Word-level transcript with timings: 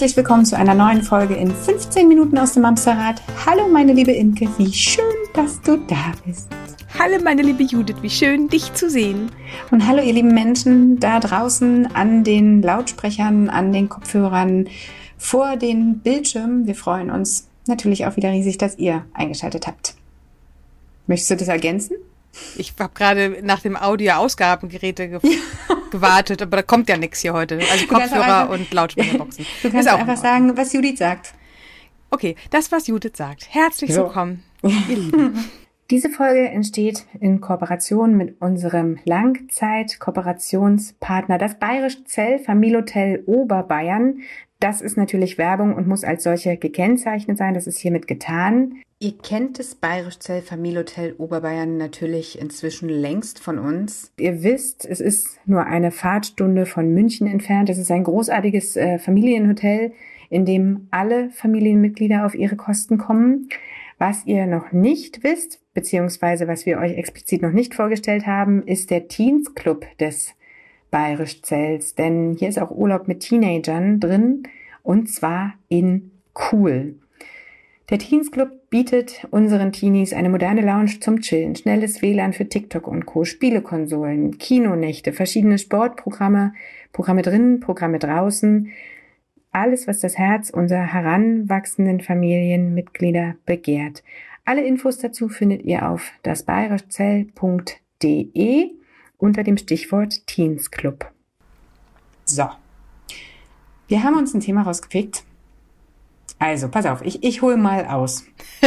Herzlich 0.00 0.16
willkommen 0.16 0.46
zu 0.46 0.56
einer 0.56 0.72
neuen 0.72 1.02
Folge 1.02 1.34
in 1.34 1.54
15 1.54 2.08
Minuten 2.08 2.38
aus 2.38 2.54
dem 2.54 2.64
Amsterrad. 2.64 3.20
Hallo 3.44 3.68
meine 3.68 3.92
liebe 3.92 4.12
Imke, 4.12 4.48
wie 4.56 4.72
schön, 4.72 5.04
dass 5.34 5.60
du 5.60 5.76
da 5.76 6.12
bist. 6.24 6.48
Hallo 6.98 7.22
meine 7.22 7.42
liebe 7.42 7.64
Judith, 7.64 7.98
wie 8.00 8.08
schön 8.08 8.48
dich 8.48 8.72
zu 8.72 8.88
sehen. 8.88 9.30
Und 9.70 9.86
hallo 9.86 10.00
ihr 10.02 10.14
lieben 10.14 10.32
Menschen 10.32 10.98
da 11.00 11.20
draußen 11.20 11.94
an 11.94 12.24
den 12.24 12.62
Lautsprechern, 12.62 13.50
an 13.50 13.74
den 13.74 13.90
Kopfhörern, 13.90 14.68
vor 15.18 15.58
den 15.58 15.98
Bildschirmen. 15.98 16.66
Wir 16.66 16.76
freuen 16.76 17.10
uns 17.10 17.48
natürlich 17.66 18.06
auch 18.06 18.16
wieder 18.16 18.30
riesig, 18.30 18.56
dass 18.56 18.78
ihr 18.78 19.04
eingeschaltet 19.12 19.66
habt. 19.66 19.96
Möchtest 21.08 21.32
du 21.32 21.36
das 21.36 21.48
ergänzen? 21.48 21.96
Ich 22.56 22.74
habe 22.78 22.92
gerade 22.94 23.38
nach 23.42 23.60
dem 23.60 23.76
Audio-Ausgabengeräte 23.76 25.08
ge 25.08 25.20
gewartet, 25.90 26.42
aber 26.42 26.58
da 26.58 26.62
kommt 26.62 26.88
ja 26.88 26.96
nichts 26.96 27.18
hier 27.20 27.32
heute. 27.32 27.58
Also 27.70 27.86
Kopfhörer 27.86 28.42
einfach, 28.42 28.50
und 28.50 28.72
Lautsprecherboxen. 28.72 29.46
Du 29.62 29.70
kannst 29.70 29.88
einfach 29.88 30.16
sagen, 30.16 30.56
was 30.56 30.72
Judith 30.72 30.98
sagt. 30.98 31.34
Okay, 32.10 32.36
das, 32.50 32.70
was 32.72 32.86
Judith 32.86 33.16
sagt. 33.16 33.52
Herzlich 33.52 33.92
so. 33.94 34.04
willkommen, 34.04 34.42
ihr 34.62 34.96
Lieben. 34.96 35.50
Diese 35.90 36.08
Folge 36.08 36.48
entsteht 36.48 37.04
in 37.18 37.40
Kooperation 37.40 38.16
mit 38.16 38.40
unserem 38.40 39.00
Langzeit-Kooperationspartner, 39.04 41.36
das 41.36 41.58
Bayerische 41.58 42.04
Zell 42.04 42.38
Familienhotel 42.38 43.24
Oberbayern. 43.26 44.20
Das 44.60 44.82
ist 44.82 44.98
natürlich 44.98 45.38
Werbung 45.38 45.74
und 45.74 45.88
muss 45.88 46.04
als 46.04 46.22
solche 46.22 46.58
gekennzeichnet 46.58 47.38
sein. 47.38 47.54
Das 47.54 47.66
ist 47.66 47.78
hiermit 47.78 48.06
getan. 48.06 48.74
Ihr 48.98 49.16
kennt 49.16 49.58
das 49.58 49.74
Bayerisch 49.74 50.18
Zell 50.18 50.42
Familienhotel 50.42 51.14
Oberbayern 51.16 51.78
natürlich 51.78 52.38
inzwischen 52.38 52.90
längst 52.90 53.38
von 53.38 53.58
uns. 53.58 54.12
Ihr 54.18 54.42
wisst, 54.42 54.84
es 54.84 55.00
ist 55.00 55.40
nur 55.46 55.64
eine 55.64 55.90
Fahrtstunde 55.90 56.66
von 56.66 56.92
München 56.92 57.26
entfernt. 57.26 57.70
Es 57.70 57.78
ist 57.78 57.90
ein 57.90 58.04
großartiges 58.04 58.76
äh, 58.76 58.98
Familienhotel, 58.98 59.92
in 60.28 60.44
dem 60.44 60.88
alle 60.90 61.30
Familienmitglieder 61.30 62.26
auf 62.26 62.34
ihre 62.34 62.56
Kosten 62.56 62.98
kommen. 62.98 63.48
Was 63.96 64.26
ihr 64.26 64.46
noch 64.46 64.72
nicht 64.72 65.24
wisst, 65.24 65.60
beziehungsweise 65.72 66.48
was 66.48 66.66
wir 66.66 66.78
euch 66.78 66.92
explizit 66.98 67.40
noch 67.40 67.52
nicht 67.52 67.74
vorgestellt 67.74 68.26
haben, 68.26 68.62
ist 68.64 68.90
der 68.90 69.08
Teens 69.08 69.54
Club 69.54 69.86
des 69.98 70.34
Bayerisch 70.90 71.42
Zells. 71.42 71.94
Denn 71.94 72.36
hier 72.38 72.48
ist 72.48 72.58
auch 72.58 72.70
Urlaub 72.70 73.08
mit 73.08 73.20
Teenagern 73.20 74.00
drin 74.00 74.44
und 74.82 75.08
zwar 75.08 75.54
in 75.68 76.10
Cool. 76.52 76.94
Der 77.90 77.98
Teens 77.98 78.30
Club 78.30 78.70
bietet 78.70 79.26
unseren 79.32 79.72
Teenies 79.72 80.12
eine 80.12 80.28
moderne 80.28 80.60
Lounge 80.60 81.00
zum 81.00 81.20
Chillen, 81.20 81.56
schnelles 81.56 82.02
WLAN 82.02 82.32
für 82.32 82.48
TikTok 82.48 82.86
und 82.86 83.04
Co., 83.04 83.24
Spielekonsolen, 83.24 84.38
Kinonächte, 84.38 85.12
verschiedene 85.12 85.58
Sportprogramme, 85.58 86.52
Programme 86.92 87.22
drinnen, 87.22 87.58
Programme 87.58 87.98
draußen. 87.98 88.68
Alles, 89.50 89.88
was 89.88 89.98
das 89.98 90.16
Herz 90.16 90.50
unserer 90.50 90.92
heranwachsenden 90.92 92.00
Familienmitglieder 92.00 93.34
begehrt. 93.44 94.04
Alle 94.44 94.64
Infos 94.64 94.98
dazu 94.98 95.28
findet 95.28 95.64
ihr 95.64 95.88
auf 95.88 96.12
dasbayerischzell.de 96.22 98.70
unter 99.20 99.44
dem 99.44 99.56
Stichwort 99.56 100.26
Teens 100.26 100.70
Club. 100.70 101.10
So. 102.24 102.48
Wir 103.88 104.02
haben 104.02 104.16
uns 104.16 104.34
ein 104.34 104.40
Thema 104.40 104.62
rausgepickt, 104.62 105.24
also, 106.40 106.68
pass 106.68 106.86
auf, 106.86 107.02
ich, 107.04 107.22
ich 107.22 107.42
hole 107.42 107.58
mal 107.58 107.84
aus. 107.86 108.24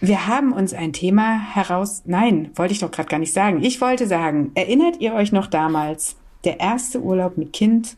Wir 0.00 0.28
haben 0.28 0.52
uns 0.52 0.72
ein 0.72 0.92
Thema 0.92 1.54
heraus. 1.54 2.02
Nein, 2.06 2.50
wollte 2.54 2.72
ich 2.72 2.78
doch 2.78 2.92
gerade 2.92 3.08
gar 3.08 3.18
nicht 3.18 3.32
sagen. 3.32 3.62
Ich 3.62 3.80
wollte 3.80 4.06
sagen, 4.06 4.52
erinnert 4.54 5.00
ihr 5.00 5.12
euch 5.12 5.32
noch 5.32 5.48
damals, 5.48 6.16
der 6.44 6.60
erste 6.60 7.00
Urlaub 7.00 7.36
mit 7.36 7.52
Kind? 7.52 7.96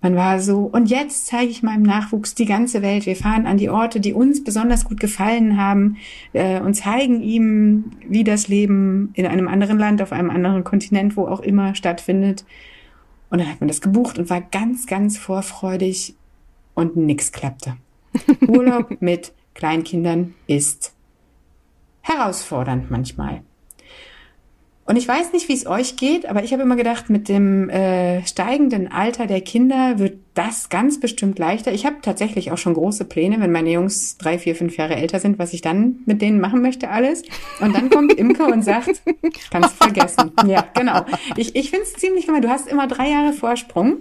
Man 0.00 0.16
war 0.16 0.38
so, 0.40 0.60
und 0.60 0.90
jetzt 0.90 1.28
zeige 1.28 1.50
ich 1.50 1.62
meinem 1.62 1.82
Nachwuchs 1.82 2.34
die 2.34 2.44
ganze 2.44 2.82
Welt. 2.82 3.06
Wir 3.06 3.16
fahren 3.16 3.46
an 3.46 3.56
die 3.56 3.70
Orte, 3.70 4.00
die 4.00 4.12
uns 4.12 4.44
besonders 4.44 4.84
gut 4.84 5.00
gefallen 5.00 5.56
haben 5.56 5.96
äh, 6.34 6.60
und 6.60 6.74
zeigen 6.74 7.22
ihm, 7.22 7.92
wie 8.06 8.22
das 8.22 8.48
Leben 8.48 9.10
in 9.14 9.26
einem 9.26 9.48
anderen 9.48 9.78
Land, 9.78 10.02
auf 10.02 10.12
einem 10.12 10.30
anderen 10.30 10.62
Kontinent, 10.62 11.16
wo 11.16 11.26
auch 11.26 11.40
immer 11.40 11.74
stattfindet. 11.74 12.44
Und 13.30 13.38
dann 13.40 13.48
hat 13.48 13.60
man 13.60 13.68
das 13.68 13.80
gebucht 13.80 14.18
und 14.18 14.28
war 14.28 14.42
ganz, 14.42 14.86
ganz 14.86 15.16
vorfreudig 15.16 16.14
und 16.74 16.96
nichts 16.96 17.32
klappte. 17.32 17.76
Urlaub 18.46 19.00
mit 19.00 19.32
Kleinkindern 19.54 20.34
ist 20.46 20.92
herausfordernd 22.02 22.90
manchmal. 22.90 23.42
Und 24.86 24.96
ich 24.96 25.08
weiß 25.08 25.32
nicht, 25.32 25.48
wie 25.48 25.54
es 25.54 25.66
euch 25.66 25.96
geht, 25.96 26.26
aber 26.26 26.44
ich 26.44 26.52
habe 26.52 26.62
immer 26.62 26.76
gedacht, 26.76 27.08
mit 27.08 27.28
dem 27.30 27.70
äh, 27.70 28.26
steigenden 28.26 28.92
Alter 28.92 29.26
der 29.26 29.40
Kinder 29.40 29.98
wird 29.98 30.18
das 30.34 30.68
ganz 30.68 31.00
bestimmt 31.00 31.38
leichter. 31.38 31.72
Ich 31.72 31.86
habe 31.86 31.96
tatsächlich 32.02 32.52
auch 32.52 32.58
schon 32.58 32.74
große 32.74 33.06
Pläne, 33.06 33.40
wenn 33.40 33.50
meine 33.50 33.70
Jungs 33.70 34.18
drei, 34.18 34.38
vier, 34.38 34.54
fünf 34.54 34.76
Jahre 34.76 34.96
älter 34.96 35.20
sind, 35.20 35.38
was 35.38 35.54
ich 35.54 35.62
dann 35.62 36.00
mit 36.04 36.20
denen 36.20 36.38
machen 36.38 36.60
möchte, 36.60 36.90
alles. 36.90 37.22
Und 37.60 37.74
dann 37.74 37.88
kommt 37.88 38.12
Imke 38.12 38.44
und 38.44 38.62
sagt, 38.62 39.02
kannst 39.50 39.76
vergessen. 39.76 40.32
Ja, 40.46 40.66
genau. 40.74 41.06
Ich, 41.36 41.56
ich 41.56 41.70
finde 41.70 41.84
es 41.84 41.94
ziemlich 41.94 42.26
gemein. 42.26 42.42
Du 42.42 42.50
hast 42.50 42.68
immer 42.68 42.86
drei 42.86 43.08
Jahre 43.08 43.32
Vorsprung. 43.32 43.96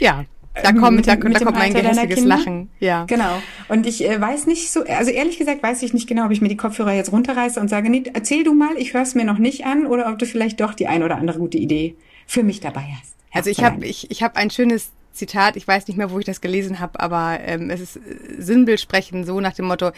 Ja. 0.00 0.24
Da 0.54 0.68
ähm, 0.68 0.78
kommt, 0.78 0.96
mit, 0.96 1.06
da, 1.06 1.16
da 1.16 1.38
kommt 1.38 1.56
mein 1.56 1.72
gehässiges 1.72 2.24
Lachen. 2.24 2.68
Ja. 2.78 3.04
Genau. 3.06 3.40
Und 3.68 3.86
ich 3.86 4.04
äh, 4.04 4.20
weiß 4.20 4.46
nicht 4.46 4.70
so, 4.70 4.84
also 4.84 5.10
ehrlich 5.10 5.38
gesagt 5.38 5.62
weiß 5.62 5.82
ich 5.82 5.94
nicht 5.94 6.06
genau, 6.06 6.26
ob 6.26 6.30
ich 6.30 6.42
mir 6.42 6.48
die 6.48 6.56
Kopfhörer 6.56 6.92
jetzt 6.92 7.10
runterreiße 7.10 7.58
und 7.58 7.68
sage, 7.68 7.88
nee, 7.88 8.02
erzähl 8.12 8.44
du 8.44 8.52
mal, 8.52 8.76
ich 8.76 8.92
höre 8.92 9.02
es 9.02 9.14
mir 9.14 9.24
noch 9.24 9.38
nicht 9.38 9.64
an, 9.64 9.86
oder 9.86 10.10
ob 10.10 10.18
du 10.18 10.26
vielleicht 10.26 10.60
doch 10.60 10.74
die 10.74 10.88
ein 10.88 11.02
oder 11.02 11.16
andere 11.16 11.38
gute 11.38 11.56
Idee 11.56 11.96
für 12.26 12.42
mich 12.42 12.60
dabei 12.60 12.84
hast. 13.00 13.14
Also 13.32 13.48
ich 13.48 13.64
habe 13.64 13.86
ich, 13.86 14.10
ich 14.10 14.22
hab 14.22 14.36
ein 14.36 14.50
schönes 14.50 14.90
Zitat, 15.12 15.56
ich 15.56 15.66
weiß 15.66 15.88
nicht 15.88 15.96
mehr, 15.96 16.10
wo 16.10 16.18
ich 16.18 16.26
das 16.26 16.42
gelesen 16.42 16.80
habe, 16.80 17.00
aber 17.00 17.38
ähm, 17.40 17.70
es 17.70 17.80
ist 17.80 17.96
äh, 17.96 18.00
Sinnbildsprechen 18.38 19.24
so 19.24 19.40
nach 19.40 19.54
dem 19.54 19.66
Motto, 19.66 19.92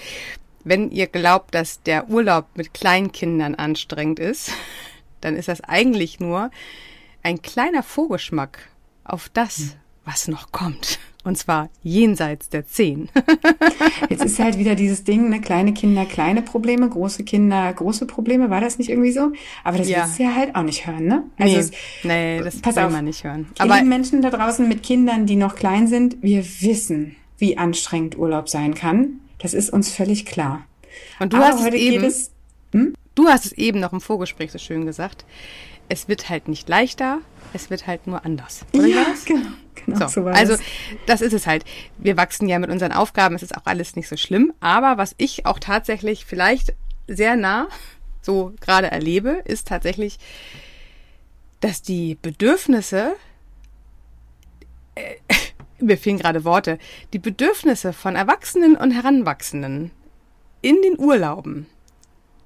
wenn 0.62 0.90
ihr 0.92 1.08
glaubt, 1.08 1.52
dass 1.54 1.82
der 1.82 2.08
Urlaub 2.08 2.46
mit 2.54 2.72
Kleinkindern 2.74 3.56
anstrengend 3.56 4.20
ist, 4.20 4.52
dann 5.20 5.34
ist 5.34 5.48
das 5.48 5.62
eigentlich 5.62 6.20
nur 6.20 6.52
ein 7.24 7.42
kleiner 7.42 7.82
Vorgeschmack 7.82 8.68
auf 9.04 9.28
das, 9.30 9.58
hm 9.58 9.72
was 10.04 10.28
noch 10.28 10.52
kommt. 10.52 10.98
Und 11.24 11.38
zwar 11.38 11.70
jenseits 11.82 12.50
der 12.50 12.66
zehn. 12.66 13.08
Jetzt 14.10 14.24
ist 14.24 14.38
halt 14.38 14.58
wieder 14.58 14.74
dieses 14.74 15.04
Ding, 15.04 15.30
ne, 15.30 15.40
kleine 15.40 15.72
Kinder, 15.72 16.04
kleine 16.04 16.42
Probleme, 16.42 16.86
große 16.86 17.24
Kinder, 17.24 17.72
große 17.72 18.06
Probleme. 18.06 18.50
War 18.50 18.60
das 18.60 18.76
nicht 18.76 18.90
irgendwie 18.90 19.10
so? 19.10 19.32
Aber 19.64 19.78
das 19.78 19.88
ja. 19.88 20.02
willst 20.02 20.18
du 20.18 20.24
ja 20.24 20.34
halt 20.34 20.54
auch 20.54 20.62
nicht 20.62 20.86
hören, 20.86 21.06
ne? 21.06 21.24
Also 21.38 21.54
nee, 21.54 21.60
es, 21.60 21.70
nee 22.02 22.40
das 22.44 22.60
pass 22.60 22.76
will 22.76 22.84
auf, 22.84 22.92
man 22.92 23.06
nicht 23.06 23.24
hören. 23.24 23.48
Aber 23.58 23.78
die 23.78 23.86
Menschen 23.86 24.20
da 24.20 24.28
draußen 24.28 24.68
mit 24.68 24.82
Kindern, 24.82 25.24
die 25.24 25.36
noch 25.36 25.54
klein 25.54 25.86
sind, 25.86 26.22
wir 26.22 26.44
wissen, 26.60 27.16
wie 27.38 27.56
anstrengend 27.56 28.18
Urlaub 28.18 28.50
sein 28.50 28.74
kann. 28.74 29.20
Das 29.38 29.54
ist 29.54 29.70
uns 29.70 29.90
völlig 29.90 30.26
klar. 30.26 30.66
Und 31.20 31.32
du 31.32 31.38
Aber 31.38 31.46
hast 31.46 31.62
heute 31.62 31.76
es 31.76 31.82
eben, 31.82 32.04
es, 32.04 32.30
hm? 32.72 32.94
du 33.14 33.28
hast 33.28 33.46
es 33.46 33.52
eben 33.52 33.80
noch 33.80 33.94
im 33.94 34.02
Vorgespräch 34.02 34.52
so 34.52 34.58
schön 34.58 34.84
gesagt. 34.84 35.24
Es 35.88 36.06
wird 36.06 36.28
halt 36.28 36.48
nicht 36.48 36.68
leichter, 36.68 37.20
es 37.54 37.70
wird 37.70 37.86
halt 37.86 38.06
nur 38.06 38.24
anders. 38.26 38.66
Oder 38.74 38.86
ja, 38.86 39.06
genau. 39.24 39.48
genau 39.86 40.08
so, 40.08 40.22
so 40.22 40.26
also 40.26 40.56
das 41.06 41.20
ist 41.20 41.32
es 41.32 41.46
halt. 41.46 41.64
Wir 41.98 42.16
wachsen 42.16 42.48
ja 42.48 42.58
mit 42.58 42.70
unseren 42.70 42.92
Aufgaben, 42.92 43.34
es 43.34 43.42
ist 43.42 43.56
auch 43.56 43.66
alles 43.66 43.96
nicht 43.96 44.08
so 44.08 44.16
schlimm. 44.16 44.52
Aber 44.60 44.98
was 44.98 45.14
ich 45.18 45.46
auch 45.46 45.58
tatsächlich 45.58 46.24
vielleicht 46.24 46.74
sehr 47.06 47.36
nah 47.36 47.68
so 48.22 48.54
gerade 48.60 48.90
erlebe, 48.90 49.42
ist 49.44 49.68
tatsächlich, 49.68 50.18
dass 51.60 51.82
die 51.82 52.16
Bedürfnisse, 52.20 53.14
äh, 54.94 55.16
mir 55.80 55.98
fehlen 55.98 56.18
gerade 56.18 56.44
Worte, 56.44 56.78
die 57.12 57.18
Bedürfnisse 57.18 57.92
von 57.92 58.16
Erwachsenen 58.16 58.76
und 58.76 58.92
Heranwachsenden 58.92 59.90
in 60.62 60.80
den 60.82 60.98
Urlauben 60.98 61.66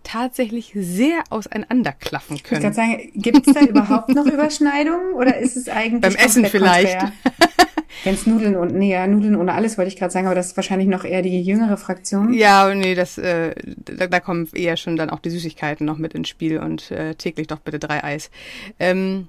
tatsächlich 0.09 0.73
sehr 0.75 1.23
auseinanderklaffen 1.29 2.43
können. 2.43 2.61
Ich 2.61 2.65
kann 2.65 2.73
sagen, 2.73 3.11
gibt 3.15 3.47
es 3.47 3.55
da 3.55 3.61
überhaupt 3.61 4.09
noch 4.09 4.27
Überschneidungen 4.27 5.13
oder 5.13 5.37
ist 5.37 5.57
es 5.57 5.69
eigentlich 5.69 6.01
beim 6.01 6.15
Essen 6.15 6.47
vielleicht? 6.47 6.99
Wenn 8.05 8.15
es 8.15 8.27
Nudeln 8.27 8.57
und 8.57 8.75
nee, 8.75 8.93
ja, 8.93 9.07
Nudeln 9.07 9.35
ohne 9.37 9.53
alles 9.53 9.77
wollte 9.77 9.89
ich 9.89 9.97
gerade 9.97 10.13
sagen, 10.13 10.27
aber 10.27 10.35
das 10.35 10.49
ist 10.49 10.57
wahrscheinlich 10.57 10.89
noch 10.89 11.05
eher 11.05 11.21
die 11.21 11.43
jüngere 11.43 11.77
Fraktion. 11.77 12.33
Ja, 12.33 12.73
nee, 12.75 12.95
das 12.95 13.19
äh, 13.19 13.55
da, 13.77 14.07
da 14.07 14.21
kommen 14.21 14.49
eher 14.55 14.77
schon 14.77 14.97
dann 14.97 15.11
auch 15.11 15.19
die 15.19 15.31
Süßigkeiten 15.31 15.85
noch 15.85 15.99
mit 15.99 16.15
ins 16.15 16.29
Spiel 16.29 16.59
und 16.59 16.91
äh, 16.91 17.15
täglich 17.15 17.49
doch 17.49 17.59
bitte 17.59 17.79
drei 17.79 18.05
Eis. 18.05 18.31
Ähm, 18.79 19.29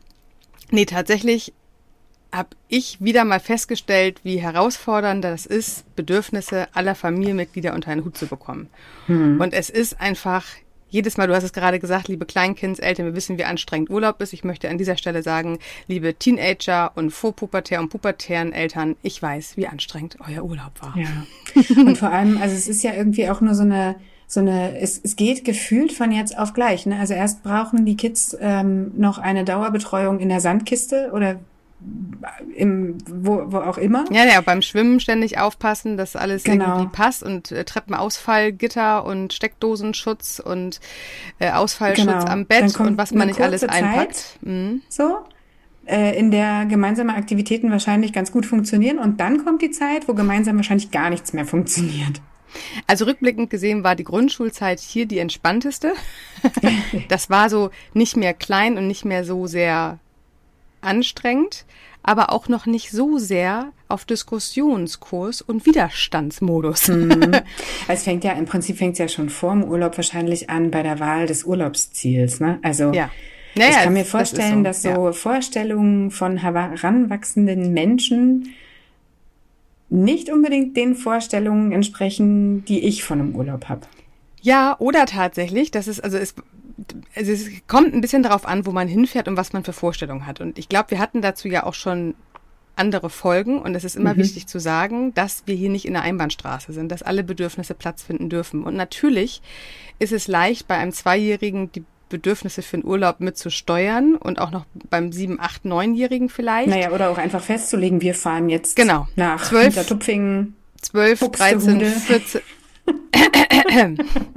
nee, 0.71 0.85
tatsächlich 0.85 1.53
habe 2.31 2.49
ich 2.67 3.01
wieder 3.01 3.25
mal 3.25 3.39
festgestellt, 3.39 4.21
wie 4.23 4.37
herausfordernd 4.37 5.23
das 5.23 5.45
ist, 5.45 5.95
Bedürfnisse 5.95 6.67
aller 6.73 6.95
Familienmitglieder 6.95 7.73
unter 7.73 7.91
einen 7.91 8.05
Hut 8.05 8.17
zu 8.17 8.27
bekommen. 8.27 8.69
Hm. 9.07 9.41
Und 9.41 9.53
es 9.53 9.69
ist 9.69 9.99
einfach 9.99 10.45
jedes 10.89 11.17
Mal, 11.17 11.27
du 11.27 11.35
hast 11.35 11.43
es 11.43 11.53
gerade 11.53 11.79
gesagt, 11.79 12.07
liebe 12.07 12.25
Kleinkindseltern, 12.25 13.05
wir 13.05 13.15
wissen, 13.15 13.37
wie 13.37 13.45
anstrengend 13.45 13.89
Urlaub 13.89 14.21
ist. 14.21 14.33
Ich 14.33 14.43
möchte 14.43 14.69
an 14.69 14.77
dieser 14.77 14.97
Stelle 14.97 15.23
sagen, 15.23 15.59
liebe 15.87 16.13
Teenager 16.15 16.91
und 16.95 17.11
vorpubertär 17.11 17.79
und 17.79 17.89
pubertären 17.89 18.51
Eltern, 18.51 18.95
ich 19.01 19.21
weiß, 19.21 19.57
wie 19.57 19.67
anstrengend 19.67 20.17
euer 20.27 20.43
Urlaub 20.43 20.71
war. 20.81 20.95
Ja. 20.97 21.25
Und 21.81 21.97
vor 21.97 22.11
allem, 22.11 22.37
also 22.37 22.55
es 22.55 22.67
ist 22.67 22.83
ja 22.83 22.93
irgendwie 22.93 23.29
auch 23.29 23.41
nur 23.41 23.55
so 23.55 23.63
eine 23.63 23.95
so 24.29 24.41
eine, 24.41 24.77
es, 24.77 25.01
es 25.03 25.15
geht 25.15 25.43
gefühlt 25.43 25.91
von 25.91 26.11
jetzt 26.11 26.37
auf 26.37 26.53
gleich. 26.53 26.85
Ne? 26.85 26.99
Also 26.99 27.15
erst 27.15 27.41
brauchen 27.41 27.83
die 27.83 27.97
Kids 27.97 28.37
ähm, 28.39 28.91
noch 28.95 29.17
eine 29.17 29.43
Dauerbetreuung 29.43 30.19
in 30.19 30.29
der 30.29 30.39
Sandkiste 30.39 31.09
oder 31.13 31.39
im, 32.55 32.97
wo, 33.07 33.43
wo 33.47 33.57
auch 33.57 33.77
immer. 33.77 34.05
Ja, 34.11 34.25
ja, 34.25 34.41
beim 34.41 34.61
Schwimmen 34.61 34.99
ständig 34.99 35.37
aufpassen, 35.37 35.95
dass 35.95 36.15
alles 36.15 36.43
genau. 36.43 36.77
irgendwie 36.77 36.95
passt 36.95 37.23
und 37.23 37.51
äh, 37.51 37.63
Treppenausfallgitter 37.63 39.05
und 39.05 39.33
Steckdosenschutz 39.33 40.39
und 40.39 40.81
äh, 41.39 41.51
Ausfallschutz 41.51 42.05
genau. 42.05 42.25
am 42.25 42.45
Bett 42.45 42.77
und 42.79 42.97
was 42.97 43.13
man 43.13 43.27
nicht 43.27 43.41
alles 43.41 43.63
einpackt. 43.63 44.39
Mhm. 44.41 44.81
So, 44.89 45.19
äh, 45.85 46.17
in 46.19 46.31
der 46.31 46.65
gemeinsame 46.65 47.15
Aktivitäten 47.15 47.71
wahrscheinlich 47.71 48.13
ganz 48.13 48.31
gut 48.31 48.45
funktionieren 48.45 48.99
und 48.99 49.19
dann 49.19 49.43
kommt 49.43 49.61
die 49.61 49.71
Zeit, 49.71 50.07
wo 50.07 50.13
gemeinsam 50.13 50.57
wahrscheinlich 50.57 50.91
gar 50.91 51.09
nichts 51.09 51.33
mehr 51.33 51.45
funktioniert. 51.45 52.21
Also 52.87 53.05
rückblickend 53.05 53.49
gesehen 53.49 53.83
war 53.83 53.95
die 53.95 54.03
Grundschulzeit 54.03 54.79
hier 54.79 55.05
die 55.05 55.19
entspannteste. 55.19 55.93
das 57.07 57.29
war 57.29 57.49
so 57.49 57.69
nicht 57.93 58.17
mehr 58.17 58.33
klein 58.33 58.77
und 58.77 58.87
nicht 58.87 59.05
mehr 59.05 59.23
so 59.23 59.47
sehr 59.47 59.99
anstrengend, 60.81 61.65
aber 62.03 62.31
auch 62.31 62.47
noch 62.47 62.65
nicht 62.65 62.91
so 62.91 63.17
sehr 63.17 63.71
auf 63.87 64.05
Diskussionskurs 64.05 65.41
und 65.41 65.65
Widerstandsmodus. 65.65 66.87
Mhm. 66.89 67.35
Es 67.87 68.03
fängt 68.03 68.23
ja 68.23 68.33
im 68.33 68.45
Prinzip 68.45 68.77
fängt 68.77 68.93
es 68.93 68.99
ja 68.99 69.07
schon 69.07 69.29
vor 69.29 69.51
dem 69.51 69.63
Urlaub 69.63 69.97
wahrscheinlich 69.97 70.49
an 70.49 70.71
bei 70.71 70.83
der 70.83 70.99
Wahl 70.99 71.25
des 71.25 71.43
Urlaubsziels. 71.43 72.39
Ne? 72.39 72.59
Also 72.61 72.91
ja. 72.93 73.09
Naja, 73.55 73.71
ich 73.71 73.77
kann 73.77 73.93
mir 73.93 74.05
vorstellen, 74.05 74.63
das 74.63 74.83
so, 74.83 74.89
dass 74.89 74.97
so 74.97 75.05
ja. 75.07 75.11
Vorstellungen 75.11 76.11
von 76.11 76.37
heranwachsenden 76.37 77.73
Menschen 77.73 78.53
nicht 79.89 80.31
unbedingt 80.31 80.77
den 80.77 80.95
Vorstellungen 80.95 81.71
entsprechen, 81.71 82.63
die 82.65 82.79
ich 82.79 83.03
von 83.03 83.19
einem 83.19 83.35
Urlaub 83.35 83.65
habe. 83.65 83.81
Ja, 84.41 84.75
oder 84.79 85.05
tatsächlich, 85.05 85.71
das 85.71 85.87
ist, 85.87 86.03
also 86.03 86.17
es, 86.17 86.35
also 87.15 87.31
es 87.31 87.49
kommt 87.67 87.93
ein 87.93 88.01
bisschen 88.01 88.23
darauf 88.23 88.45
an, 88.45 88.65
wo 88.65 88.71
man 88.71 88.87
hinfährt 88.87 89.27
und 89.27 89.37
was 89.37 89.53
man 89.53 89.63
für 89.63 89.73
Vorstellungen 89.73 90.25
hat. 90.25 90.41
Und 90.41 90.57
ich 90.59 90.69
glaube, 90.69 90.91
wir 90.91 90.99
hatten 90.99 91.21
dazu 91.21 91.47
ja 91.47 91.63
auch 91.63 91.73
schon 91.73 92.15
andere 92.75 93.09
Folgen 93.09 93.59
und 93.61 93.75
es 93.75 93.83
ist 93.83 93.97
immer 93.97 94.13
mhm. 94.13 94.19
wichtig 94.19 94.47
zu 94.47 94.59
sagen, 94.59 95.13
dass 95.13 95.43
wir 95.45 95.55
hier 95.55 95.69
nicht 95.69 95.85
in 95.85 95.93
der 95.93 96.03
Einbahnstraße 96.03 96.71
sind, 96.71 96.91
dass 96.91 97.03
alle 97.03 97.23
Bedürfnisse 97.23 97.73
Platz 97.73 98.03
finden 98.03 98.29
dürfen. 98.29 98.63
Und 98.63 98.75
natürlich 98.75 99.41
ist 99.99 100.13
es 100.13 100.27
leicht, 100.27 100.67
bei 100.67 100.77
einem 100.77 100.93
Zweijährigen 100.93 101.71
die 101.73 101.83
Bedürfnisse 102.07 102.61
für 102.61 102.77
den 102.77 102.85
Urlaub 102.85 103.19
mitzusteuern 103.19 104.15
und 104.15 104.39
auch 104.39 104.51
noch 104.51 104.65
beim 104.89 105.11
sieben, 105.11 105.39
acht, 105.39 105.65
neunjährigen 105.65 106.29
vielleicht. 106.29 106.69
Naja, 106.69 106.91
oder 106.91 107.09
auch 107.09 107.17
einfach 107.17 107.43
festzulegen, 107.43 108.01
wir 108.01 108.15
fahren 108.15 108.49
jetzt 108.49 108.75
genau. 108.75 109.07
nach 109.15 109.43
12, 109.47 109.75
Hintertupfingen. 109.75 110.55
12, 110.81 111.19
13, 111.19 111.81
14. 111.81 112.41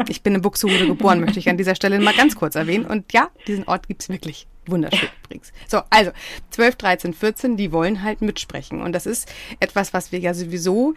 ich 0.09 0.23
bin 0.23 0.35
in 0.35 0.43
Buxtehude 0.43 0.87
geboren, 0.87 1.21
möchte 1.21 1.39
ich 1.39 1.49
an 1.49 1.57
dieser 1.57 1.75
Stelle 1.75 1.99
mal 2.01 2.15
ganz 2.15 2.37
kurz 2.37 2.55
erwähnen. 2.55 2.85
Und 2.87 3.13
ja, 3.13 3.31
diesen 3.47 3.65
Ort 3.65 3.89
gibt's 3.89 4.09
wirklich. 4.09 4.47
Wunderschön 4.67 5.09
übrigens. 5.25 5.53
So, 5.67 5.81
also 5.91 6.13
12, 6.51 6.77
13, 6.77 7.15
14, 7.15 7.57
die 7.57 7.73
wollen 7.73 8.03
halt 8.03 8.23
mitsprechen. 8.23 8.81
Und 8.81 8.93
das 8.93 9.07
ist 9.07 9.33
etwas, 9.59 9.93
was 9.93 10.13
wir 10.13 10.21
ja 10.21 10.35
sowieso 10.35 10.95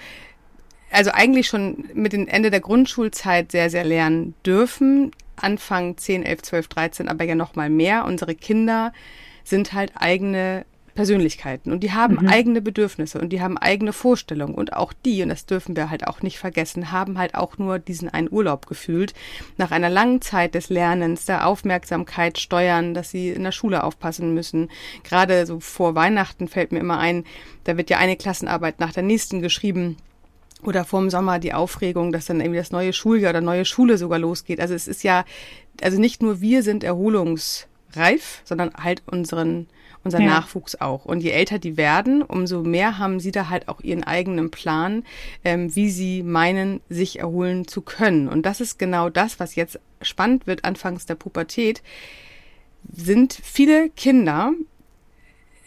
also 0.92 1.12
eigentlich 1.12 1.48
schon 1.48 1.90
mit 1.94 2.14
dem 2.14 2.28
Ende 2.28 2.52
der 2.52 2.62
Grundschulzeit 2.62 3.52
sehr, 3.52 3.70
sehr 3.70 3.84
lernen 3.84 4.34
dürfen. 4.46 5.12
Anfang 5.36 5.98
10, 5.98 6.24
11, 6.24 6.42
12, 6.44 6.68
13, 6.70 7.10
aber 7.10 7.26
ja 7.26 7.36
noch 7.36 7.56
mal 7.56 7.70
mehr. 7.70 8.06
Unsere 8.06 8.36
Kinder 8.36 8.94
sind 9.44 9.74
halt 9.74 9.92
eigene 9.96 10.66
Persönlichkeiten 10.96 11.72
und 11.72 11.82
die 11.82 11.92
haben 11.92 12.18
mhm. 12.22 12.28
eigene 12.30 12.62
Bedürfnisse 12.62 13.20
und 13.20 13.30
die 13.30 13.42
haben 13.42 13.58
eigene 13.58 13.94
Vorstellungen 13.94 14.56
und 14.56 14.74
auch 14.74 14.94
die, 14.94 15.22
und 15.22 15.30
das 15.30 15.46
dürfen 15.46 15.76
wir 15.76 15.90
halt 15.90 16.08
auch 16.08 16.22
nicht 16.22 16.40
vergessen, 16.40 16.92
haben 16.92 17.18
halt 17.18 17.36
auch 17.36 17.58
nur 17.58 17.80
diesen 17.80 18.10
einen 18.10 18.32
Urlaub 18.32 18.66
gefühlt. 18.66 19.14
Nach 19.58 19.72
einer 19.72 19.90
langen 19.90 20.22
Zeit 20.22 20.56
des 20.56 20.70
Lernens, 20.70 21.26
der 21.26 21.46
Aufmerksamkeit 21.46 22.40
steuern, 22.40 22.94
dass 22.94 23.12
sie 23.12 23.30
in 23.30 23.44
der 23.44 23.52
Schule 23.52 23.84
aufpassen 23.84 24.34
müssen. 24.34 24.70
Gerade 25.04 25.46
so 25.46 25.60
vor 25.60 25.96
Weihnachten 25.96 26.48
fällt 26.48 26.72
mir 26.72 26.80
immer 26.80 26.98
ein, 26.98 27.26
da 27.66 27.78
wird 27.78 27.90
ja 27.90 27.98
eine 27.98 28.16
Klassenarbeit 28.16 28.80
nach 28.80 28.94
der 28.94 29.04
nächsten 29.04 29.42
geschrieben 29.42 29.98
oder 30.64 30.86
vorm 30.86 31.10
Sommer 31.10 31.40
die 31.40 31.54
Aufregung, 31.54 32.12
dass 32.12 32.26
dann 32.26 32.40
irgendwie 32.40 32.60
das 32.60 32.72
neue 32.72 32.94
Schuljahr 32.94 33.32
oder 33.32 33.42
neue 33.42 33.66
Schule 33.66 33.98
sogar 33.98 34.20
losgeht. 34.20 34.60
Also 34.60 34.74
es 34.74 34.88
ist 34.88 35.04
ja, 35.04 35.26
also 35.82 36.00
nicht 36.00 36.22
nur 36.22 36.42
wir 36.42 36.64
sind 36.64 36.84
erholungsreif, 36.84 38.42
sondern 38.46 38.72
halt 38.76 39.04
unseren, 39.06 39.68
unser 40.06 40.20
ja. 40.22 40.28
Nachwuchs 40.28 40.76
auch. 40.76 41.04
Und 41.04 41.22
je 41.22 41.32
älter 41.32 41.60
die 41.60 41.76
werden, 41.76 42.22
umso 42.22 42.62
mehr 42.62 42.98
haben 43.00 43.20
sie 43.20 43.32
da 43.32 43.50
halt 43.50 43.68
auch 43.68 43.82
ihren 43.82 44.04
eigenen 44.04 44.52
Plan, 44.52 45.04
ähm, 45.44 45.76
wie 45.76 45.90
sie 45.90 46.24
meinen, 46.24 46.80
sich 46.88 47.20
erholen 47.20 47.68
zu 47.68 47.82
können. 47.82 48.30
Und 48.30 48.46
das 48.46 48.62
ist 48.62 48.80
genau 48.80 49.10
das, 49.10 49.40
was 49.40 49.56
jetzt 49.56 49.80
spannend 50.02 50.48
wird 50.48 50.64
anfangs 50.64 51.06
der 51.06 51.16
Pubertät, 51.16 51.82
sind 52.94 53.34
viele 53.34 53.90
Kinder 53.90 54.54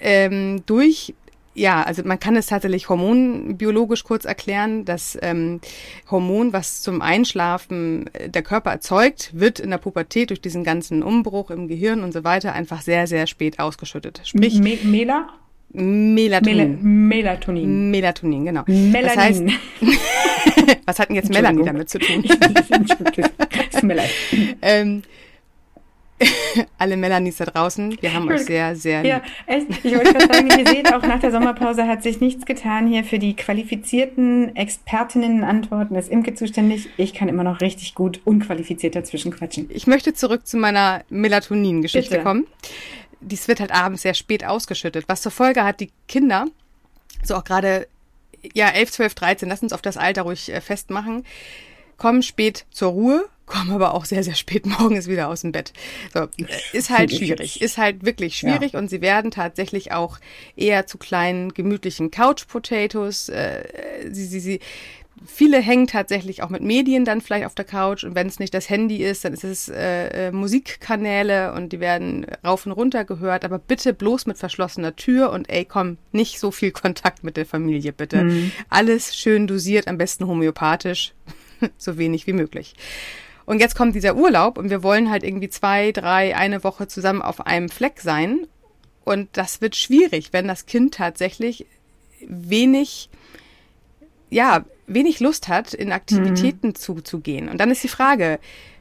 ähm, 0.01 0.63
durch 0.67 1.15
ja, 1.59 1.83
also 1.83 2.03
man 2.05 2.19
kann 2.21 2.37
es 2.37 2.47
tatsächlich 2.47 2.89
hormonbiologisch 2.89 4.05
kurz 4.05 4.25
erklären. 4.25 4.85
Das 4.85 5.19
ähm, 5.21 5.61
Hormon, 6.11 6.53
was 6.53 6.83
zum 6.83 7.03
Einschlafen 7.03 8.09
äh, 8.15 8.29
der 8.29 8.43
Körper 8.43 8.71
erzeugt, 8.71 9.31
wird 9.35 9.61
in 9.61 9.71
der 9.71 9.79
Pubertät 9.79 10.31
durch 10.31 10.41
diesen 10.41 10.65
ganzen 10.65 11.03
Umbruch 11.03 11.51
im 11.51 11.69
Gehirn 11.69 12.03
und 12.03 12.13
so 12.13 12.25
weiter 12.25 12.53
einfach 12.53 12.81
sehr, 12.81 13.07
sehr 13.07 13.27
spät 13.27 13.59
ausgeschüttet. 13.59 14.23
Sprich, 14.25 14.61
Me 14.61 14.79
Mela? 14.83 15.29
Melatonin. 15.71 16.83
Mel 16.83 17.23
Melatonin. 17.23 17.91
Melatonin, 17.91 18.45
genau. 18.47 18.63
Melanin. 18.67 19.03
Das 19.03 19.17
heißt, 19.17 19.43
was 20.87 20.99
hat 20.99 21.09
denn 21.11 21.17
jetzt 21.17 21.31
Melanie 21.31 21.65
damit 21.65 21.91
zu 21.91 21.99
tun? 21.99 22.25
Ähm, 24.63 25.03
alle 26.79 26.97
Melanies 26.97 27.37
da 27.37 27.45
draußen, 27.47 27.97
wir 28.01 28.13
haben 28.13 28.29
euch 28.29 28.45
sehr, 28.45 28.75
sehr 28.75 29.03
lieb. 29.03 29.11
Ja, 29.11 29.23
echt. 29.47 29.67
Ich 29.85 29.95
wollte 29.95 30.13
gerade 30.13 30.33
sagen, 30.33 30.49
ihr 30.59 30.67
seht, 30.67 30.93
auch 30.95 31.03
nach 31.03 31.21
der 31.21 31.31
Sommerpause 31.31 31.87
hat 31.87 32.03
sich 32.03 32.21
nichts 32.21 32.47
getan 32.47 32.89
hier 32.89 33.05
für 33.05 33.19
die 33.19 33.37
qualifizierten 33.37 34.55
Expertinnen-Antworten. 34.57 35.95
Ist 35.95 36.11
Imke 36.11 36.35
zuständig? 36.35 36.89
Ich 36.97 37.15
kann 37.15 37.29
immer 37.29 37.45
noch 37.45 37.61
richtig 37.61 37.95
gut 37.95 38.21
unqualifiziert 38.25 38.97
dazwischen 38.97 39.33
quatschen. 39.33 39.69
Ich 39.71 39.87
möchte 39.87 40.15
zurück 40.15 40.47
zu 40.47 40.57
meiner 40.57 41.03
Melatonin-Geschichte 41.11 42.23
kommen. 42.23 42.47
Dies 43.21 43.49
wird 43.49 43.61
halt 43.61 43.73
abends 43.73 44.03
sehr 44.03 44.15
spät 44.15 44.45
ausgeschüttet, 44.45 45.05
was 45.09 45.23
zur 45.23 45.33
Folge 45.33 45.65
hat, 45.65 45.81
die 45.81 45.91
Kinder, 46.07 46.47
so 47.25 47.35
auch 47.35 47.45
gerade, 47.45 47.89
ja, 48.55 48.69
11, 48.69 48.93
12, 48.93 49.15
13, 49.15 49.49
lass 49.49 49.63
uns 49.63 49.73
auf 49.73 49.83
das 49.83 49.97
Alter 49.97 50.23
ruhig 50.23 50.53
äh, 50.53 50.61
festmachen, 50.61 51.25
kommen 51.99 52.23
spät 52.23 52.65
zur 52.71 52.93
Ruhe 52.93 53.29
komme 53.49 53.75
aber 53.75 53.95
auch 53.95 54.05
sehr, 54.05 54.23
sehr 54.23 54.35
spät 54.35 54.67
morgens 54.67 55.09
wieder 55.09 55.29
aus 55.29 55.41
dem 55.41 55.53
Bett. 55.53 55.73
So, 56.15 56.29
ist 56.73 56.91
halt 56.97 57.13
schwierig, 57.13 57.61
ist 57.61 57.79
halt 57.79 58.05
wirklich 58.05 58.37
schwierig 58.37 58.73
ja. 58.73 58.79
und 58.79 58.89
sie 58.89 59.01
werden 59.01 59.31
tatsächlich 59.31 59.93
auch 59.93 60.19
eher 60.55 60.87
zu 60.87 60.99
kleinen, 60.99 61.53
gemütlichen 61.55 62.11
Couch-Potatoes. 62.11 63.31
Äh, 63.31 64.11
sie, 64.13 64.27
sie, 64.27 64.41
sie, 64.41 64.61
viele 65.27 65.61
hängen 65.61 65.87
tatsächlich 65.87 66.43
auch 66.43 66.51
mit 66.51 66.63
Medien 66.63 67.05
dann 67.05 67.21
vielleicht 67.21 67.47
auf 67.47 67.55
der 67.55 67.65
Couch 67.65 68.05
und 68.05 68.15
wenn 68.15 68.27
es 68.27 68.39
nicht 68.39 68.55
das 68.55 68.71
Handy 68.71 69.03
ist, 69.03 69.25
dann 69.25 69.33
ist 69.33 69.45
es 69.45 69.69
äh, 69.69 70.29
äh, 70.29 70.33
Musikkanäle 70.33 71.53
und 71.55 71.73
die 71.73 71.81
werden 71.81 72.27
rauf 72.45 72.67
und 72.67 72.73
runter 72.73 73.05
gehört, 73.05 73.45
aber 73.45 73.59
bitte 73.59 73.95
bloß 73.95 74.27
mit 74.27 74.39
verschlossener 74.39 74.95
Tür 74.95 75.31
und 75.31 75.49
ey, 75.51 75.65
komm, 75.65 75.97
nicht 76.13 76.39
so 76.39 76.51
viel 76.51 76.71
Kontakt 76.79 77.25
mit 77.25 77.37
der 77.37 77.47
Familie, 77.47 77.93
bitte. 77.93 78.25
Mhm. 78.25 78.53
Alles 78.69 79.17
schön 79.17 79.47
dosiert, 79.47 79.89
am 79.89 79.99
besten 79.99 80.27
homöopathisch, 80.27 81.15
so 81.79 81.99
wenig 81.99 82.27
wie 82.27 82.33
möglich. 82.33 82.75
Und 83.47 83.61
jetzt 83.61 83.75
kommt 83.75 83.95
dieser 83.95 84.15
Urlaub 84.17 84.59
und 84.59 84.69
wir 84.69 84.83
wollen 84.83 85.11
halt 85.11 85.23
irgendwie 85.23 85.49
zwei, 85.49 85.91
drei, 85.93 86.37
eine 86.37 86.65
Woche 86.65 86.87
zusammen 86.87 87.23
auf 87.23 87.47
einem 87.47 87.71
Fleck 87.71 88.01
sein. 88.01 88.47
Und 89.05 89.31
das 89.33 89.63
wird 89.63 89.75
schwierig, 89.75 90.35
wenn 90.35 90.47
das 90.47 90.67
Kind 90.67 90.95
tatsächlich 90.95 91.65
wenig, 92.27 93.09
ja, 94.29 94.67
wenig 94.87 95.21
Lust 95.21 95.49
hat, 95.49 95.73
in 95.73 95.93
Aktivitäten 95.93 96.69
mhm. 96.69 96.75
zuzugehen. 96.75 97.49
Und 97.49 97.59
dann 97.59 97.71
ist 97.71 97.83
die 97.83 97.89
Frage, 97.89 98.39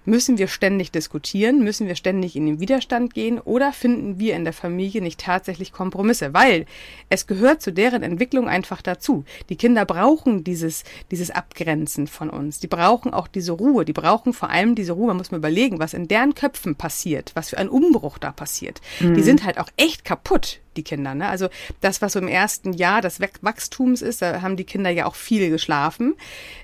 Müssen 0.07 0.37
wir 0.37 0.47
ständig 0.47 0.93
diskutieren? 0.93 1.65
Müssen 1.65 1.85
wir 1.85 1.95
ständig 1.95 2.37
in 2.37 2.45
den 2.45 2.61
Widerstand 2.61 3.13
gehen? 3.13 3.41
Oder 3.41 3.73
finden 3.73 4.19
wir 4.19 4.37
in 4.37 4.45
der 4.45 4.53
Familie 4.53 5.01
nicht 5.01 5.19
tatsächlich 5.19 5.73
Kompromisse? 5.73 6.33
Weil 6.33 6.65
es 7.09 7.27
gehört 7.27 7.61
zu 7.61 7.73
deren 7.73 8.03
Entwicklung 8.03 8.47
einfach 8.47 8.81
dazu. 8.81 9.25
Die 9.49 9.57
Kinder 9.57 9.83
brauchen 9.83 10.45
dieses, 10.45 10.85
dieses 11.11 11.29
Abgrenzen 11.29 12.07
von 12.07 12.29
uns. 12.29 12.61
Die 12.61 12.67
brauchen 12.67 13.13
auch 13.13 13.27
diese 13.27 13.51
Ruhe. 13.51 13.83
Die 13.83 13.91
brauchen 13.91 14.31
vor 14.31 14.49
allem 14.49 14.75
diese 14.75 14.93
Ruhe. 14.93 15.07
Man 15.07 15.17
muss 15.17 15.31
mal 15.31 15.39
überlegen, 15.39 15.77
was 15.77 15.93
in 15.93 16.07
deren 16.07 16.35
Köpfen 16.35 16.75
passiert, 16.75 17.31
was 17.33 17.49
für 17.49 17.57
ein 17.57 17.67
Umbruch 17.67 18.17
da 18.17 18.31
passiert. 18.31 18.79
Mhm. 19.01 19.13
Die 19.13 19.23
sind 19.23 19.43
halt 19.43 19.57
auch 19.57 19.69
echt 19.75 20.05
kaputt 20.05 20.61
die 20.77 20.83
Kinder. 20.83 21.15
Ne? 21.15 21.27
Also 21.27 21.49
das, 21.81 22.01
was 22.01 22.13
so 22.13 22.19
im 22.19 22.27
ersten 22.27 22.73
Jahr 22.73 23.01
des 23.01 23.19
Wachstums 23.41 24.01
ist, 24.01 24.21
da 24.21 24.41
haben 24.41 24.55
die 24.55 24.63
Kinder 24.63 24.89
ja 24.89 25.05
auch 25.05 25.15
viel 25.15 25.49
geschlafen, 25.49 26.15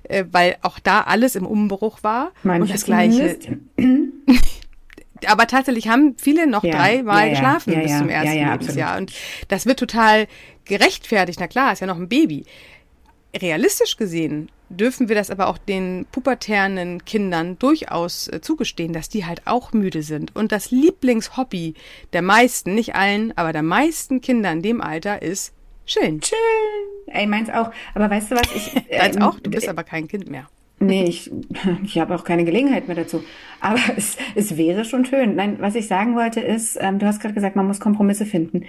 äh, 0.03 0.25
weil 0.31 0.57
auch 0.61 0.79
da 0.79 1.01
alles 1.01 1.35
im 1.35 1.45
Umbruch 1.45 2.03
war. 2.03 2.31
Manche 2.43 2.61
und 2.61 2.73
das 2.73 2.85
Gleiche. 2.85 3.37
Aber 5.25 5.47
tatsächlich 5.47 5.87
haben 5.87 6.15
viele 6.17 6.47
noch 6.47 6.63
ja, 6.63 6.71
dreimal 6.71 7.27
ja, 7.27 7.29
geschlafen 7.29 7.73
ja, 7.73 7.79
bis 7.79 7.97
zum 7.97 8.09
ersten 8.09 8.49
Lebensjahr. 8.49 8.97
Und 8.97 9.13
das 9.47 9.65
wird 9.65 9.79
total 9.79 10.27
gerechtfertigt. 10.65 11.39
Na 11.39 11.47
klar, 11.47 11.73
ist 11.73 11.79
ja 11.79 11.87
noch 11.87 11.97
ein 11.97 12.09
Baby. 12.09 12.45
Realistisch 13.35 13.97
gesehen 13.97 14.49
dürfen 14.73 15.09
wir 15.09 15.15
das 15.15 15.29
aber 15.29 15.47
auch 15.47 15.57
den 15.57 16.05
pubertären 16.11 17.03
Kindern 17.05 17.57
durchaus 17.59 18.27
äh, 18.27 18.41
zugestehen, 18.41 18.93
dass 18.93 19.09
die 19.09 19.25
halt 19.25 19.41
auch 19.45 19.73
müde 19.73 20.03
sind. 20.03 20.35
Und 20.35 20.51
das 20.51 20.71
Lieblingshobby 20.71 21.75
der 22.13 22.21
meisten, 22.21 22.75
nicht 22.75 22.95
allen, 22.95 23.35
aber 23.37 23.53
der 23.53 23.63
meisten 23.63 24.21
Kinder 24.21 24.51
in 24.51 24.61
dem 24.61 24.81
Alter 24.81 25.21
ist 25.21 25.53
chillen. 25.85 26.21
Chillen. 26.21 26.39
Ey, 27.07 27.27
meins 27.27 27.49
auch. 27.49 27.71
Aber 27.93 28.09
weißt 28.09 28.31
du 28.31 28.35
was? 28.35 28.55
Ich, 28.55 28.75
äh, 28.75 28.81
Deins 28.99 29.17
auch? 29.17 29.39
Du 29.39 29.49
bist 29.49 29.67
aber 29.67 29.83
kein 29.83 30.07
Kind 30.07 30.29
mehr. 30.29 30.47
Nee, 30.79 31.05
ich, 31.05 31.31
ich 31.83 31.97
habe 31.99 32.15
auch 32.15 32.23
keine 32.23 32.43
Gelegenheit 32.43 32.87
mehr 32.87 32.95
dazu. 32.95 33.23
Aber 33.59 33.79
es, 33.95 34.17
es 34.35 34.57
wäre 34.57 34.85
schon 34.85 35.05
schön. 35.05 35.35
Nein, 35.35 35.57
was 35.59 35.75
ich 35.75 35.87
sagen 35.87 36.15
wollte 36.15 36.41
ist, 36.41 36.77
ähm, 36.79 36.99
du 36.99 37.05
hast 37.05 37.21
gerade 37.21 37.33
gesagt, 37.33 37.55
man 37.55 37.67
muss 37.67 37.79
Kompromisse 37.79 38.25
finden. 38.25 38.65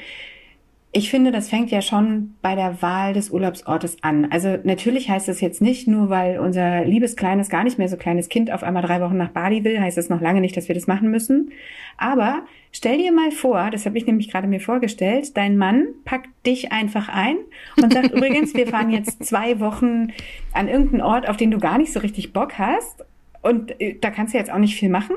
Ich 0.97 1.11
finde, 1.11 1.33
das 1.33 1.49
fängt 1.49 1.73
ja 1.73 1.83
schon 1.83 2.37
bei 2.41 2.55
der 2.55 2.81
Wahl 2.81 3.15
des 3.15 3.31
Urlaubsortes 3.31 3.97
an. 4.05 4.31
Also 4.31 4.59
natürlich 4.63 5.11
heißt 5.11 5.29
es 5.29 5.41
jetzt 5.41 5.61
nicht, 5.61 5.89
nur 5.89 6.09
weil 6.09 6.39
unser 6.39 6.85
liebes 6.85 7.17
kleines, 7.17 7.49
gar 7.49 7.65
nicht 7.65 7.79
mehr 7.79 7.89
so 7.89 7.97
kleines 7.97 8.29
Kind 8.29 8.53
auf 8.53 8.63
einmal 8.63 8.85
drei 8.85 9.01
Wochen 9.01 9.17
nach 9.17 9.31
Bali 9.31 9.65
will, 9.65 9.81
heißt 9.81 9.99
es 9.99 10.09
noch 10.09 10.21
lange 10.21 10.41
nicht, 10.41 10.57
dass 10.57 10.69
wir 10.69 10.75
das 10.77 10.87
machen 10.87 11.11
müssen. 11.11 11.51
Aber 11.97 12.43
stell 12.71 12.99
dir 12.99 13.11
mal 13.11 13.33
vor, 13.33 13.73
das 13.73 13.87
habe 13.87 13.99
ich 13.99 14.07
nämlich 14.07 14.31
gerade 14.31 14.47
mir 14.47 14.61
vorgestellt, 14.61 15.37
dein 15.37 15.57
Mann 15.57 15.87
packt 16.05 16.31
dich 16.47 16.71
einfach 16.71 17.09
ein 17.09 17.39
und 17.83 17.93
sagt, 17.93 18.11
übrigens, 18.13 18.55
wir 18.55 18.69
fahren 18.69 18.91
jetzt 18.91 19.25
zwei 19.25 19.59
Wochen 19.59 20.13
an 20.53 20.69
irgendeinen 20.69 21.03
Ort, 21.03 21.29
auf 21.29 21.37
den 21.37 21.51
du 21.51 21.59
gar 21.59 21.77
nicht 21.77 21.93
so 21.93 21.99
richtig 21.99 22.33
Bock 22.33 22.57
hast. 22.57 23.05
Und 23.43 23.81
äh, 23.81 23.99
da 24.01 24.13
kannst 24.13 24.33
du 24.33 24.39
jetzt 24.39 24.53
auch 24.53 24.59
nicht 24.59 24.77
viel 24.77 24.91
machen. 24.91 25.17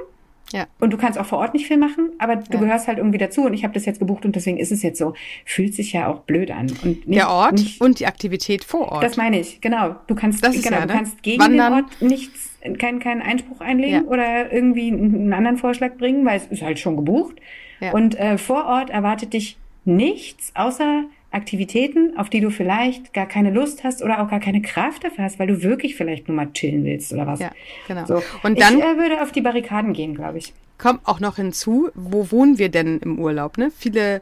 Ja. 0.53 0.67
Und 0.79 0.91
du 0.91 0.97
kannst 0.97 1.19
auch 1.19 1.25
vor 1.25 1.39
Ort 1.39 1.53
nicht 1.53 1.67
viel 1.67 1.77
machen, 1.77 2.11
aber 2.19 2.37
du 2.37 2.53
ja. 2.53 2.59
gehörst 2.59 2.87
halt 2.87 2.97
irgendwie 2.97 3.17
dazu 3.17 3.41
und 3.41 3.53
ich 3.53 3.63
habe 3.63 3.73
das 3.73 3.85
jetzt 3.85 3.99
gebucht 3.99 4.25
und 4.25 4.35
deswegen 4.35 4.57
ist 4.57 4.71
es 4.71 4.81
jetzt 4.81 4.97
so. 4.97 5.13
Fühlt 5.45 5.73
sich 5.73 5.93
ja 5.93 6.07
auch 6.07 6.21
blöd 6.21 6.51
an. 6.51 6.67
Und 6.83 7.07
nicht, 7.07 7.19
Der 7.19 7.29
Ort 7.29 7.53
nicht, 7.53 7.81
und 7.81 7.99
die 7.99 8.07
Aktivität 8.07 8.63
vor 8.63 8.91
Ort. 8.91 9.03
Das 9.03 9.17
meine 9.17 9.39
ich, 9.39 9.61
genau. 9.61 9.95
Du 10.07 10.15
kannst, 10.15 10.43
das 10.45 10.61
genau, 10.61 10.77
ja, 10.77 10.81
ne? 10.81 10.87
du 10.87 10.93
kannst 10.93 11.23
gegen 11.23 11.41
Wandern. 11.41 11.73
den 11.73 11.83
Ort 11.83 12.01
nichts, 12.01 12.51
keinen, 12.77 12.99
keinen 12.99 13.21
Einspruch 13.21 13.61
einlegen 13.61 14.05
ja. 14.05 14.09
oder 14.09 14.51
irgendwie 14.51 14.91
einen 14.91 15.33
anderen 15.33 15.57
Vorschlag 15.57 15.95
bringen, 15.97 16.25
weil 16.25 16.37
es 16.37 16.47
ist 16.47 16.61
halt 16.61 16.79
schon 16.79 16.95
gebucht. 16.95 17.37
Ja. 17.79 17.91
Und 17.91 18.17
äh, 18.17 18.37
vor 18.37 18.65
Ort 18.65 18.89
erwartet 18.89 19.33
dich 19.33 19.57
nichts 19.85 20.51
außer 20.55 21.03
Aktivitäten, 21.37 22.17
auf 22.17 22.29
die 22.29 22.41
du 22.41 22.49
vielleicht 22.49 23.13
gar 23.13 23.27
keine 23.27 23.51
Lust 23.51 23.83
hast 23.83 24.03
oder 24.03 24.21
auch 24.21 24.29
gar 24.29 24.39
keine 24.39 24.61
Kraft 24.61 25.03
dafür 25.03 25.23
hast, 25.23 25.39
weil 25.39 25.47
du 25.47 25.63
wirklich 25.63 25.95
vielleicht 25.95 26.27
nur 26.27 26.35
mal 26.35 26.51
chillen 26.51 26.83
willst 26.83 27.13
oder 27.13 27.25
was. 27.25 27.39
Ja, 27.39 27.51
genau. 27.87 28.05
So. 28.05 28.21
Und 28.43 28.59
dann 28.59 28.77
ich 28.77 28.83
äh, 28.83 28.97
würde 28.97 29.21
auf 29.21 29.31
die 29.31 29.41
Barrikaden 29.41 29.93
gehen, 29.93 30.15
glaube 30.15 30.39
ich. 30.39 30.53
Kommt 30.77 31.01
auch 31.05 31.19
noch 31.19 31.37
hinzu, 31.37 31.89
wo 31.95 32.31
wohnen 32.31 32.57
wir 32.57 32.69
denn 32.69 32.99
im 32.99 33.19
Urlaub? 33.19 33.57
Ne? 33.57 33.71
Viele 33.75 34.21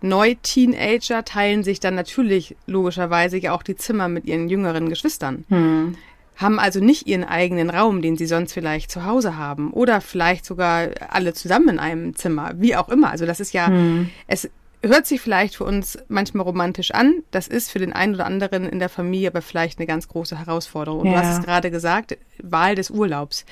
Neu-Teenager 0.00 1.24
teilen 1.24 1.64
sich 1.64 1.80
dann 1.80 1.94
natürlich 1.94 2.56
logischerweise 2.66 3.38
ja 3.38 3.52
auch 3.52 3.62
die 3.62 3.76
Zimmer 3.76 4.08
mit 4.08 4.26
ihren 4.26 4.48
jüngeren 4.48 4.88
Geschwistern. 4.88 5.44
Hm. 5.48 5.96
Haben 6.36 6.60
also 6.60 6.78
nicht 6.78 7.08
ihren 7.08 7.24
eigenen 7.24 7.68
Raum, 7.68 8.00
den 8.00 8.16
sie 8.16 8.26
sonst 8.26 8.52
vielleicht 8.52 8.92
zu 8.92 9.04
Hause 9.04 9.36
haben. 9.36 9.72
Oder 9.72 10.00
vielleicht 10.00 10.44
sogar 10.44 10.90
alle 11.08 11.34
zusammen 11.34 11.68
in 11.70 11.78
einem 11.80 12.14
Zimmer, 12.14 12.52
wie 12.56 12.76
auch 12.76 12.88
immer. 12.88 13.10
Also 13.10 13.26
das 13.26 13.40
ist 13.40 13.52
ja, 13.52 13.66
hm. 13.66 14.10
es 14.28 14.48
hört 14.82 15.06
sich 15.06 15.20
vielleicht 15.20 15.56
für 15.56 15.64
uns 15.64 15.98
manchmal 16.08 16.44
romantisch 16.44 16.92
an. 16.92 17.22
Das 17.30 17.48
ist 17.48 17.70
für 17.70 17.78
den 17.78 17.92
einen 17.92 18.14
oder 18.14 18.26
anderen 18.26 18.68
in 18.68 18.78
der 18.78 18.88
Familie 18.88 19.28
aber 19.28 19.42
vielleicht 19.42 19.78
eine 19.78 19.86
ganz 19.86 20.08
große 20.08 20.38
Herausforderung. 20.38 21.00
Und 21.00 21.06
ja. 21.06 21.12
du 21.14 21.18
hast 21.18 21.38
es 21.38 21.44
gerade 21.44 21.70
gesagt, 21.70 22.16
Wahl 22.42 22.76
des 22.76 22.90
Urlaubs. 22.90 23.44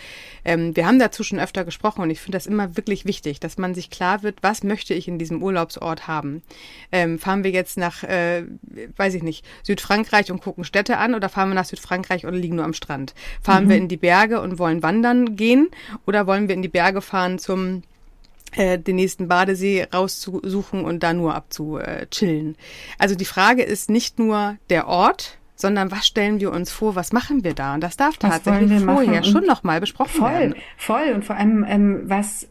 Ähm, 0.45 0.77
wir 0.77 0.87
haben 0.87 0.99
dazu 0.99 1.25
schon 1.25 1.41
öfter 1.41 1.65
gesprochen 1.65 2.03
und 2.03 2.11
ich 2.11 2.21
finde 2.21 2.37
das 2.37 2.47
immer 2.47 2.77
wirklich 2.77 3.05
wichtig, 3.05 3.41
dass 3.41 3.59
man 3.59 3.75
sich 3.75 3.91
klar 3.91 4.23
wird, 4.23 4.43
was 4.43 4.63
möchte 4.63 4.95
ich 4.95 5.09
in 5.09 5.19
diesem 5.19 5.43
Urlaubsort 5.43 6.07
haben. 6.07 6.43
Ähm, 6.93 7.19
fahren 7.19 7.43
wir 7.43 7.51
jetzt 7.51 7.77
nach, 7.77 8.05
äh, 8.05 8.45
weiß 8.97 9.15
ich 9.15 9.25
nicht, 9.25 9.45
Südfrankreich 9.65 10.31
und 10.31 10.41
gucken 10.41 10.63
Städte 10.65 10.99
an 10.99 11.15
oder 11.15 11.29
fahren 11.29 11.51
wir 11.51 11.55
nach 11.55 11.65
Südfrankreich 11.65 12.27
oder 12.27 12.37
liegen 12.37 12.57
nur 12.57 12.65
am 12.65 12.75
Strand? 12.75 13.15
Fahren 13.43 13.65
mhm. 13.65 13.69
wir 13.69 13.77
in 13.77 13.89
die 13.89 13.97
Berge 13.97 14.41
und 14.41 14.59
wollen 14.59 14.83
wandern 14.83 15.35
gehen 15.35 15.69
oder 16.07 16.27
wollen 16.27 16.49
wir 16.49 16.55
in 16.55 16.63
die 16.63 16.69
Berge 16.69 17.01
fahren 17.01 17.39
zum 17.41 17.83
äh, 18.53 18.79
den 18.79 18.97
nächsten 18.97 19.29
Badesee 19.29 19.87
rauszusuchen 19.93 20.85
und 20.85 21.03
da 21.03 21.13
nur 21.13 21.35
abzuchillen. 21.35 22.57
Also 22.99 23.15
die 23.15 23.25
Frage 23.25 23.63
ist 23.63 23.91
nicht 23.91 24.19
nur 24.19 24.57
der 24.71 24.87
Ort, 24.87 25.39
sondern 25.57 25.91
was 25.91 26.07
stellen 26.07 26.39
wir 26.41 26.53
uns 26.53 26.71
vor, 26.71 26.95
was 26.95 27.13
machen 27.13 27.43
wir 27.43 27.55
da? 27.55 27.75
Und 27.75 27.81
das 27.81 27.97
darf 27.97 28.17
was 28.21 28.43
tatsächlich 28.43 28.83
vorher 28.83 29.25
schon 29.25 29.45
nochmal 29.45 29.81
besprochen 29.81 30.21
voll, 30.21 30.31
werden. 30.31 30.55
Voll, 30.77 31.13
und 31.15 31.25
vor 31.25 31.37
allem, 31.37 31.65
ähm, 31.67 32.03
was, 32.05 32.49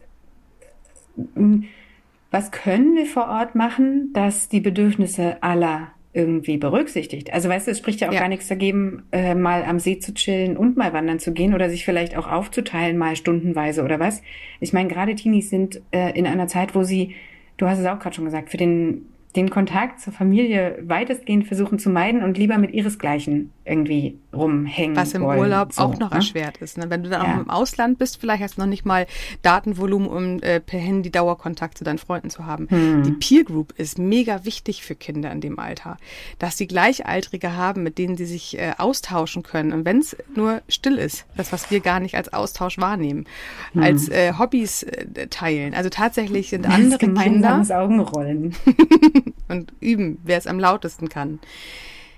was 2.30 2.50
können 2.50 2.96
wir 2.96 3.06
vor 3.06 3.28
Ort 3.28 3.54
machen, 3.54 4.12
dass 4.12 4.48
die 4.48 4.60
Bedürfnisse 4.60 5.42
aller 5.42 5.92
irgendwie 6.16 6.56
berücksichtigt. 6.56 7.32
Also 7.32 7.48
weißt 7.50 7.66
du, 7.66 7.70
es 7.72 7.78
spricht 7.78 8.00
ja 8.00 8.08
auch 8.08 8.12
ja. 8.14 8.20
gar 8.20 8.28
nichts 8.28 8.48
dagegen, 8.48 9.02
äh, 9.12 9.34
mal 9.34 9.62
am 9.64 9.78
See 9.78 9.98
zu 9.98 10.14
chillen 10.14 10.56
und 10.56 10.76
mal 10.76 10.94
wandern 10.94 11.18
zu 11.18 11.32
gehen 11.32 11.54
oder 11.54 11.68
sich 11.68 11.84
vielleicht 11.84 12.16
auch 12.16 12.26
aufzuteilen, 12.26 12.96
mal 12.96 13.16
stundenweise 13.16 13.84
oder 13.84 14.00
was. 14.00 14.22
Ich 14.58 14.72
meine, 14.72 14.88
gerade 14.88 15.14
Teenies 15.14 15.50
sind 15.50 15.82
äh, 15.90 16.18
in 16.18 16.26
einer 16.26 16.48
Zeit, 16.48 16.74
wo 16.74 16.84
sie, 16.84 17.14
du 17.58 17.66
hast 17.68 17.78
es 17.78 17.86
auch 17.86 17.98
gerade 17.98 18.16
schon 18.16 18.24
gesagt, 18.24 18.48
für 18.48 18.56
den 18.56 19.02
den 19.36 19.50
Kontakt 19.50 20.00
zur 20.00 20.12
Familie 20.12 20.82
weitestgehend 20.82 21.46
versuchen 21.46 21.78
zu 21.78 21.90
meiden 21.90 22.22
und 22.22 22.38
lieber 22.38 22.56
mit 22.56 22.72
ihresgleichen 22.72 23.52
irgendwie 23.66 24.18
rumhängen. 24.32 24.96
Was 24.96 25.12
im 25.12 25.22
wollen. 25.22 25.40
Urlaub 25.40 25.72
so, 25.72 25.82
auch 25.82 25.98
noch 25.98 26.10
ne? 26.10 26.16
erschwert 26.16 26.58
ist. 26.58 26.78
Ne? 26.78 26.88
Wenn 26.88 27.02
du 27.02 27.10
dann 27.10 27.22
ja. 27.22 27.34
auch 27.34 27.40
im 27.40 27.50
Ausland 27.50 27.98
bist, 27.98 28.18
vielleicht 28.18 28.42
hast 28.42 28.56
du 28.56 28.62
noch 28.62 28.68
nicht 28.68 28.86
mal 28.86 29.06
Datenvolumen, 29.42 30.08
um 30.08 30.42
äh, 30.42 30.60
per 30.60 30.80
Handy 30.80 31.10
Dauerkontakt 31.10 31.76
zu 31.76 31.84
deinen 31.84 31.98
Freunden 31.98 32.30
zu 32.30 32.46
haben. 32.46 32.68
Hm. 32.70 33.02
Die 33.02 33.12
Peer 33.12 33.44
Group 33.44 33.74
ist 33.76 33.98
mega 33.98 34.44
wichtig 34.44 34.82
für 34.82 34.94
Kinder 34.94 35.30
in 35.32 35.40
dem 35.40 35.58
Alter. 35.58 35.98
Dass 36.38 36.56
sie 36.56 36.66
Gleichaltrige 36.66 37.56
haben, 37.56 37.82
mit 37.82 37.98
denen 37.98 38.16
sie 38.16 38.26
sich 38.26 38.58
äh, 38.58 38.72
austauschen 38.78 39.42
können. 39.42 39.72
Und 39.72 39.84
wenn 39.84 39.98
es 39.98 40.16
nur 40.34 40.62
still 40.68 40.96
ist, 40.96 41.26
das, 41.36 41.52
was 41.52 41.70
wir 41.70 41.80
gar 41.80 42.00
nicht 42.00 42.14
als 42.14 42.32
Austausch 42.32 42.78
wahrnehmen, 42.78 43.24
hm. 43.72 43.82
als 43.82 44.08
äh, 44.08 44.32
Hobbys 44.38 44.84
äh, 44.84 45.26
teilen. 45.28 45.74
Also 45.74 45.90
tatsächlich 45.90 46.50
sind 46.50 46.66
andere 46.66 46.98
Kinder. 46.98 47.66
Augenrollen. 47.70 48.54
und 49.48 49.72
üben, 49.80 50.18
wer 50.24 50.38
es 50.38 50.46
am 50.46 50.58
lautesten 50.58 51.08
kann. 51.08 51.38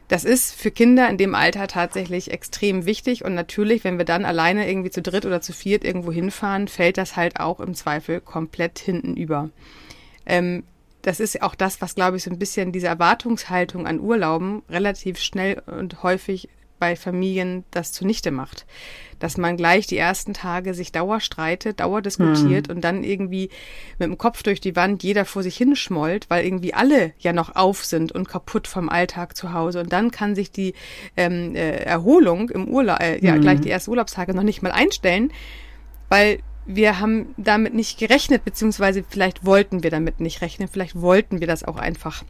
Das 0.09 0.25
ist 0.25 0.55
für 0.55 0.71
Kinder 0.71 1.09
in 1.11 1.19
dem 1.19 1.35
Alter 1.35 1.69
tatsächlich 1.69 2.31
extrem 2.31 2.87
wichtig 2.87 3.25
und 3.25 3.35
natürlich, 3.35 3.85
wenn 3.85 3.99
wir 3.99 4.07
dann 4.07 4.25
alleine 4.25 4.69
irgendwie 4.69 4.91
zu 4.91 5.03
dritt 5.03 5.27
oder 5.27 5.43
zu 5.43 5.53
viert 5.53 5.85
irgendwo 5.85 6.11
hinfahren, 6.11 6.67
fällt 6.67 6.97
das 6.97 7.15
halt 7.15 7.39
auch 7.39 7.61
im 7.61 7.75
Zweifel 7.75 8.21
komplett 8.23 8.79
hinten 8.79 9.17
über. 9.17 9.51
Ähm, 10.25 10.65
das 11.03 11.21
ist 11.21 11.43
auch 11.43 11.55
das, 11.55 11.81
was, 11.81 11.95
glaube 11.95 12.17
ich, 12.17 12.25
so 12.25 12.31
ein 12.31 12.39
bisschen 12.39 12.73
diese 12.73 12.87
Erwartungshaltung 12.87 13.87
an 13.87 14.01
Urlauben 14.01 14.63
relativ 14.69 15.19
schnell 15.19 15.63
und 15.67 16.03
häufig 16.03 16.49
bei 16.79 16.97
Familien 16.97 17.65
das 17.71 17.93
zunichte 17.93 18.31
macht. 18.31 18.67
Dass 19.19 19.37
man 19.37 19.57
gleich 19.57 19.87
die 19.87 19.99
ersten 19.99 20.33
Tage 20.33 20.75
sich 20.75 20.93
dauer 20.93 21.21
streitet, 21.21 21.81
dauer 21.81 22.03
diskutiert 22.03 22.69
hm. 22.69 22.77
und 22.77 22.85
dann 22.85 23.03
irgendwie 23.03 23.51
mit 23.99 24.09
dem 24.09 24.19
Kopf 24.19 24.43
durch 24.43 24.61
die 24.61 24.77
Wand 24.77 25.03
jeder 25.03 25.25
vor 25.25 25.43
sich 25.43 25.57
hinschmollt, 25.57 26.31
weil 26.31 26.45
irgendwie 26.45 26.75
alle 26.75 27.13
ja 27.19 27.33
noch 27.33 27.57
auf 27.57 27.85
sind 27.85 28.13
und 28.13 28.29
kaputt 28.29 28.69
vom 28.69 28.89
Alltag 28.89 29.37
zu 29.37 29.53
Hause. 29.53 29.81
Und 29.81 29.93
dann 29.93 30.11
kann 30.11 30.35
sich 30.35 30.53
die 30.53 30.75
ähm, 31.17 31.55
äh, 31.55 31.79
Erholung 31.79 32.51
im 32.51 32.69
Urlaub, 32.69 33.01
äh, 33.01 33.25
ja, 33.25 33.35
hm. 33.35 33.41
gleich 33.41 33.61
die 33.61 33.71
ersten 33.71 33.91
Urlaubstage 33.91 34.35
noch 34.35 34.45
nicht 34.45 34.63
mal 34.63 34.73
einstellen, 34.73 35.33
weil 36.09 36.39
wir 36.69 37.01
haben 37.01 37.35
damit 37.39 37.75
nicht 37.75 37.99
gerechnet, 37.99 38.45
beziehungsweise 38.45 39.03
vielleicht 39.09 39.45
wollten 39.45 39.83
wir 39.83 39.91
damit 39.91 40.21
nicht 40.21 40.43
rechnen, 40.43 40.69
vielleicht 40.69 41.01
wollten 41.01 41.41
wir 41.41 41.47
das 41.47 41.65
auch 41.65 41.79
einfach 41.79 42.23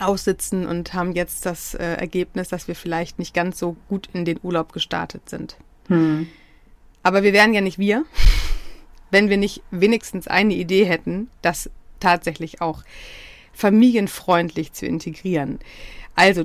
aussitzen 0.00 0.66
und 0.66 0.94
haben 0.94 1.12
jetzt 1.12 1.46
das 1.46 1.74
äh, 1.74 1.84
Ergebnis, 1.84 2.48
dass 2.48 2.68
wir 2.68 2.74
vielleicht 2.74 3.18
nicht 3.18 3.34
ganz 3.34 3.58
so 3.58 3.76
gut 3.88 4.08
in 4.12 4.24
den 4.24 4.38
Urlaub 4.42 4.72
gestartet 4.72 5.28
sind. 5.28 5.56
Hm. 5.88 6.28
Aber 7.02 7.22
wir 7.22 7.32
wären 7.32 7.54
ja 7.54 7.60
nicht 7.60 7.78
wir, 7.78 8.04
wenn 9.10 9.28
wir 9.28 9.36
nicht 9.36 9.62
wenigstens 9.70 10.28
eine 10.28 10.54
Idee 10.54 10.84
hätten, 10.84 11.28
das 11.42 11.70
tatsächlich 12.00 12.60
auch 12.60 12.82
familienfreundlich 13.52 14.72
zu 14.72 14.86
integrieren. 14.86 15.58
Also, 16.14 16.44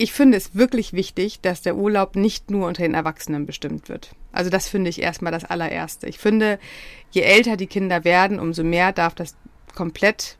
ich 0.00 0.12
finde 0.12 0.38
es 0.38 0.54
wirklich 0.54 0.92
wichtig, 0.92 1.40
dass 1.40 1.60
der 1.60 1.76
Urlaub 1.76 2.14
nicht 2.14 2.50
nur 2.50 2.68
unter 2.68 2.82
den 2.82 2.94
Erwachsenen 2.94 3.46
bestimmt 3.46 3.88
wird. 3.88 4.12
Also 4.30 4.48
das 4.48 4.68
finde 4.68 4.90
ich 4.90 5.02
erstmal 5.02 5.32
das 5.32 5.44
allererste. 5.44 6.06
Ich 6.06 6.18
finde, 6.18 6.60
je 7.10 7.22
älter 7.22 7.56
die 7.56 7.66
Kinder 7.66 8.04
werden, 8.04 8.38
umso 8.38 8.62
mehr 8.62 8.92
darf 8.92 9.16
das 9.16 9.34
komplett 9.74 10.37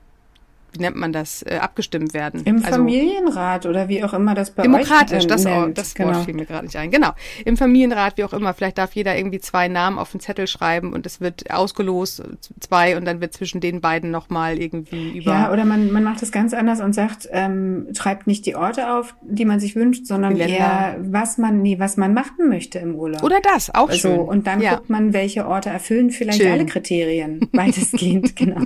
wie 0.79 0.83
nennt 0.83 0.97
man 0.97 1.13
das, 1.13 1.43
äh, 1.43 1.59
abgestimmt 1.61 2.15
werden. 2.15 2.43
Im 2.45 2.57
also, 2.57 2.71
Familienrat 2.71 3.67
oder 3.67 3.89
wie 3.89 4.03
auch 4.05 4.15
immer 4.15 4.35
das 4.35 4.51
bei 4.53 4.63
Demokratisch, 4.63 5.19
euch, 5.19 5.25
äh, 5.25 5.29
das, 5.29 5.45
nennt. 5.45 5.79
das 5.79 5.99
Wort 5.99 6.09
genau. 6.09 6.23
fiel 6.23 6.35
mir 6.35 6.47
gerade 6.47 6.67
nicht 6.67 6.77
ein. 6.77 6.91
Genau. 6.91 7.11
Im 7.45 7.57
Familienrat, 7.57 8.17
wie 8.17 8.25
auch 8.25 8.33
immer, 8.33 8.55
vielleicht 8.55 8.79
darf 8.79 8.93
jeder 8.93 9.17
irgendwie 9.17 9.41
zwei 9.41 9.69
Namen 9.69 9.99
auf 9.99 10.13
den 10.13 10.21
Zettel 10.21 10.47
schreiben 10.47 10.93
und 10.93 11.07
es 11.07 11.21
wird 11.21 11.51
ausgelost, 11.51 12.23
zwei, 12.61 12.97
und 12.97 13.05
dann 13.05 13.21
wird 13.21 13.33
zwischen 13.33 13.61
den 13.61 13.81
beiden 13.81 14.11
nochmal 14.11 14.59
irgendwie 14.59 15.19
über. 15.19 15.33
Ja, 15.33 15.53
oder 15.53 15.65
man, 15.65 15.91
man 15.91 16.05
macht 16.05 16.23
es 16.23 16.33
ganz 16.33 16.55
anders 16.55 16.81
und 16.81 16.95
sagt, 16.95 17.29
ähm, 17.33 17.89
schreibt 17.97 18.27
nicht 18.27 18.47
die 18.47 18.55
Orte 18.55 18.93
auf, 18.93 19.15
die 19.23 19.45
man 19.45 19.61
sich 19.61 19.75
wünscht, 19.75 20.07
sondern 20.07 20.37
eher, 20.37 20.97
was 21.01 21.39
man, 21.39 21.63
nee, 21.63 21.79
was 21.79 21.97
man 21.97 22.15
machen 22.15 22.49
möchte 22.49 22.79
im 22.79 22.95
Urlaub. 22.95 23.23
Oder 23.23 23.41
das, 23.43 23.75
auch 23.75 23.89
also, 23.89 24.09
schön. 24.09 24.19
Und 24.21 24.47
dann 24.47 24.61
ja. 24.61 24.77
guckt 24.77 24.91
man, 24.91 25.13
welche 25.13 25.47
Orte 25.47 25.71
erfüllen 25.71 26.11
vielleicht 26.11 26.41
schön. 26.41 26.53
alle 26.53 26.67
Kriterien, 26.67 27.49
weitestgehend, 27.53 28.37
genau. 28.37 28.63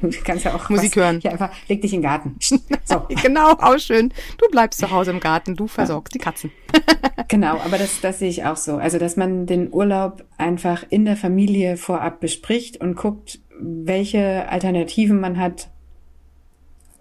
Du 0.00 0.10
kannst 0.24 0.44
ja 0.44 0.54
auch 0.54 0.68
Musik 0.70 0.96
was, 0.96 1.04
hören. 1.04 1.20
Ja, 1.22 1.32
einfach, 1.42 1.56
leg 1.68 1.82
dich 1.82 1.92
in 1.92 2.00
den 2.00 2.08
Garten. 2.08 2.36
So. 2.84 3.06
genau, 3.22 3.52
auch 3.52 3.78
schön. 3.78 4.12
Du 4.38 4.48
bleibst 4.50 4.80
zu 4.80 4.90
Hause 4.90 5.12
im 5.12 5.20
Garten, 5.20 5.56
du 5.56 5.66
versorgst 5.66 6.14
ja. 6.14 6.18
die 6.18 6.24
Katzen. 6.24 6.50
genau, 7.28 7.58
aber 7.58 7.78
das, 7.78 8.00
das 8.00 8.18
sehe 8.18 8.28
ich 8.28 8.44
auch 8.44 8.56
so. 8.56 8.76
Also, 8.76 8.98
dass 8.98 9.16
man 9.16 9.46
den 9.46 9.72
Urlaub 9.72 10.24
einfach 10.36 10.84
in 10.90 11.04
der 11.04 11.16
Familie 11.16 11.76
vorab 11.76 12.20
bespricht 12.20 12.80
und 12.80 12.96
guckt, 12.96 13.40
welche 13.58 14.48
Alternativen 14.48 15.20
man 15.20 15.38
hat, 15.38 15.68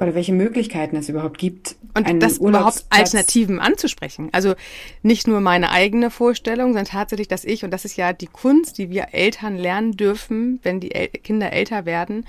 oder 0.02 0.16
welche 0.16 0.34
Möglichkeiten 0.34 0.96
es 0.96 1.10
überhaupt 1.10 1.38
gibt. 1.38 1.76
Und 1.94 2.24
das 2.24 2.40
überhaupt 2.40 2.86
Alternativen 2.90 3.60
anzusprechen. 3.60 4.30
Also 4.32 4.56
nicht 5.04 5.28
nur 5.28 5.42
meine 5.42 5.70
eigene 5.70 6.10
Vorstellung, 6.10 6.70
sondern 6.70 6.86
tatsächlich, 6.86 7.28
dass 7.28 7.46
ich, 7.46 7.64
und 7.64 7.72
das 7.72 7.86
ist 7.86 7.98
ja 7.98 8.12
die 8.12 8.28
Kunst, 8.28 8.80
die 8.80 8.90
wir 8.90 9.10
Eltern 9.12 9.58
lernen 9.58 9.92
dürfen, 9.92 10.60
wenn 10.64 10.80
die 10.80 10.96
El 10.96 11.10
Kinder 11.10 11.54
älter 11.54 11.86
werden, 11.86 12.26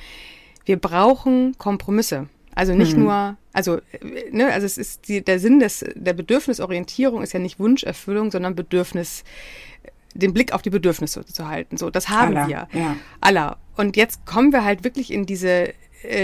wir 0.64 0.78
brauchen 0.78 1.56
Kompromisse. 1.58 2.28
Also 2.54 2.74
nicht 2.74 2.96
mhm. 2.96 3.04
nur, 3.04 3.36
also, 3.52 3.80
ne, 4.30 4.52
also 4.52 4.66
es 4.66 4.76
ist 4.76 5.08
die, 5.08 5.24
der 5.24 5.38
Sinn 5.38 5.58
des, 5.60 5.84
der 5.94 6.12
Bedürfnisorientierung 6.12 7.22
ist 7.22 7.32
ja 7.32 7.40
nicht 7.40 7.58
Wunscherfüllung, 7.58 8.30
sondern 8.30 8.54
Bedürfnis, 8.54 9.24
den 10.14 10.34
Blick 10.34 10.52
auf 10.52 10.60
die 10.60 10.70
Bedürfnisse 10.70 11.24
zu 11.24 11.48
halten. 11.48 11.78
So, 11.78 11.88
das 11.88 12.10
haben 12.10 12.36
aller, 12.36 12.48
wir. 12.48 12.68
Ja. 12.78 12.96
Aller. 13.20 13.56
Und 13.76 13.96
jetzt 13.96 14.26
kommen 14.26 14.52
wir 14.52 14.64
halt 14.64 14.84
wirklich 14.84 15.10
in 15.10 15.24
diese 15.24 15.68
äh, 15.68 15.72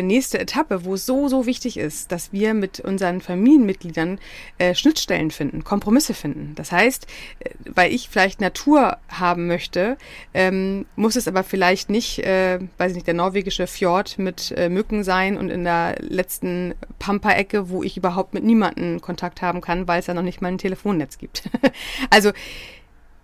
nächste 0.02 0.38
Etappe, 0.38 0.84
wo 0.84 0.94
es 0.94 1.06
so, 1.06 1.28
so 1.28 1.46
wichtig 1.46 1.76
ist, 1.76 2.12
dass 2.12 2.32
wir 2.32 2.54
mit 2.54 2.80
unseren 2.80 3.20
Familienmitgliedern 3.20 4.18
äh, 4.58 4.74
Schnittstellen 4.74 5.30
finden, 5.30 5.64
Kompromisse 5.64 6.14
finden. 6.14 6.54
Das 6.54 6.72
heißt, 6.72 7.06
äh, 7.40 7.50
weil 7.66 7.92
ich 7.92 8.08
vielleicht 8.08 8.40
Natur 8.40 8.98
haben 9.08 9.46
möchte, 9.46 9.96
ähm, 10.34 10.86
muss 10.96 11.16
es 11.16 11.28
aber 11.28 11.44
vielleicht 11.44 11.90
nicht, 11.90 12.20
äh, 12.20 12.58
weiß 12.78 12.92
ich 12.92 12.96
nicht, 12.96 13.06
der 13.06 13.14
norwegische 13.14 13.66
Fjord 13.66 14.18
mit 14.18 14.52
äh, 14.52 14.68
Mücken 14.68 15.04
sein 15.04 15.36
und 15.36 15.50
in 15.50 15.64
der 15.64 15.96
letzten 16.00 16.74
Pampa-Ecke, 16.98 17.70
wo 17.70 17.82
ich 17.82 17.96
überhaupt 17.96 18.34
mit 18.34 18.44
niemandem 18.44 19.00
Kontakt 19.00 19.42
haben 19.42 19.60
kann, 19.60 19.88
weil 19.88 20.00
es 20.00 20.06
ja 20.06 20.14
noch 20.14 20.22
nicht 20.22 20.40
mal 20.40 20.48
ein 20.48 20.58
Telefonnetz 20.58 21.18
gibt. 21.18 21.48
also 22.10 22.32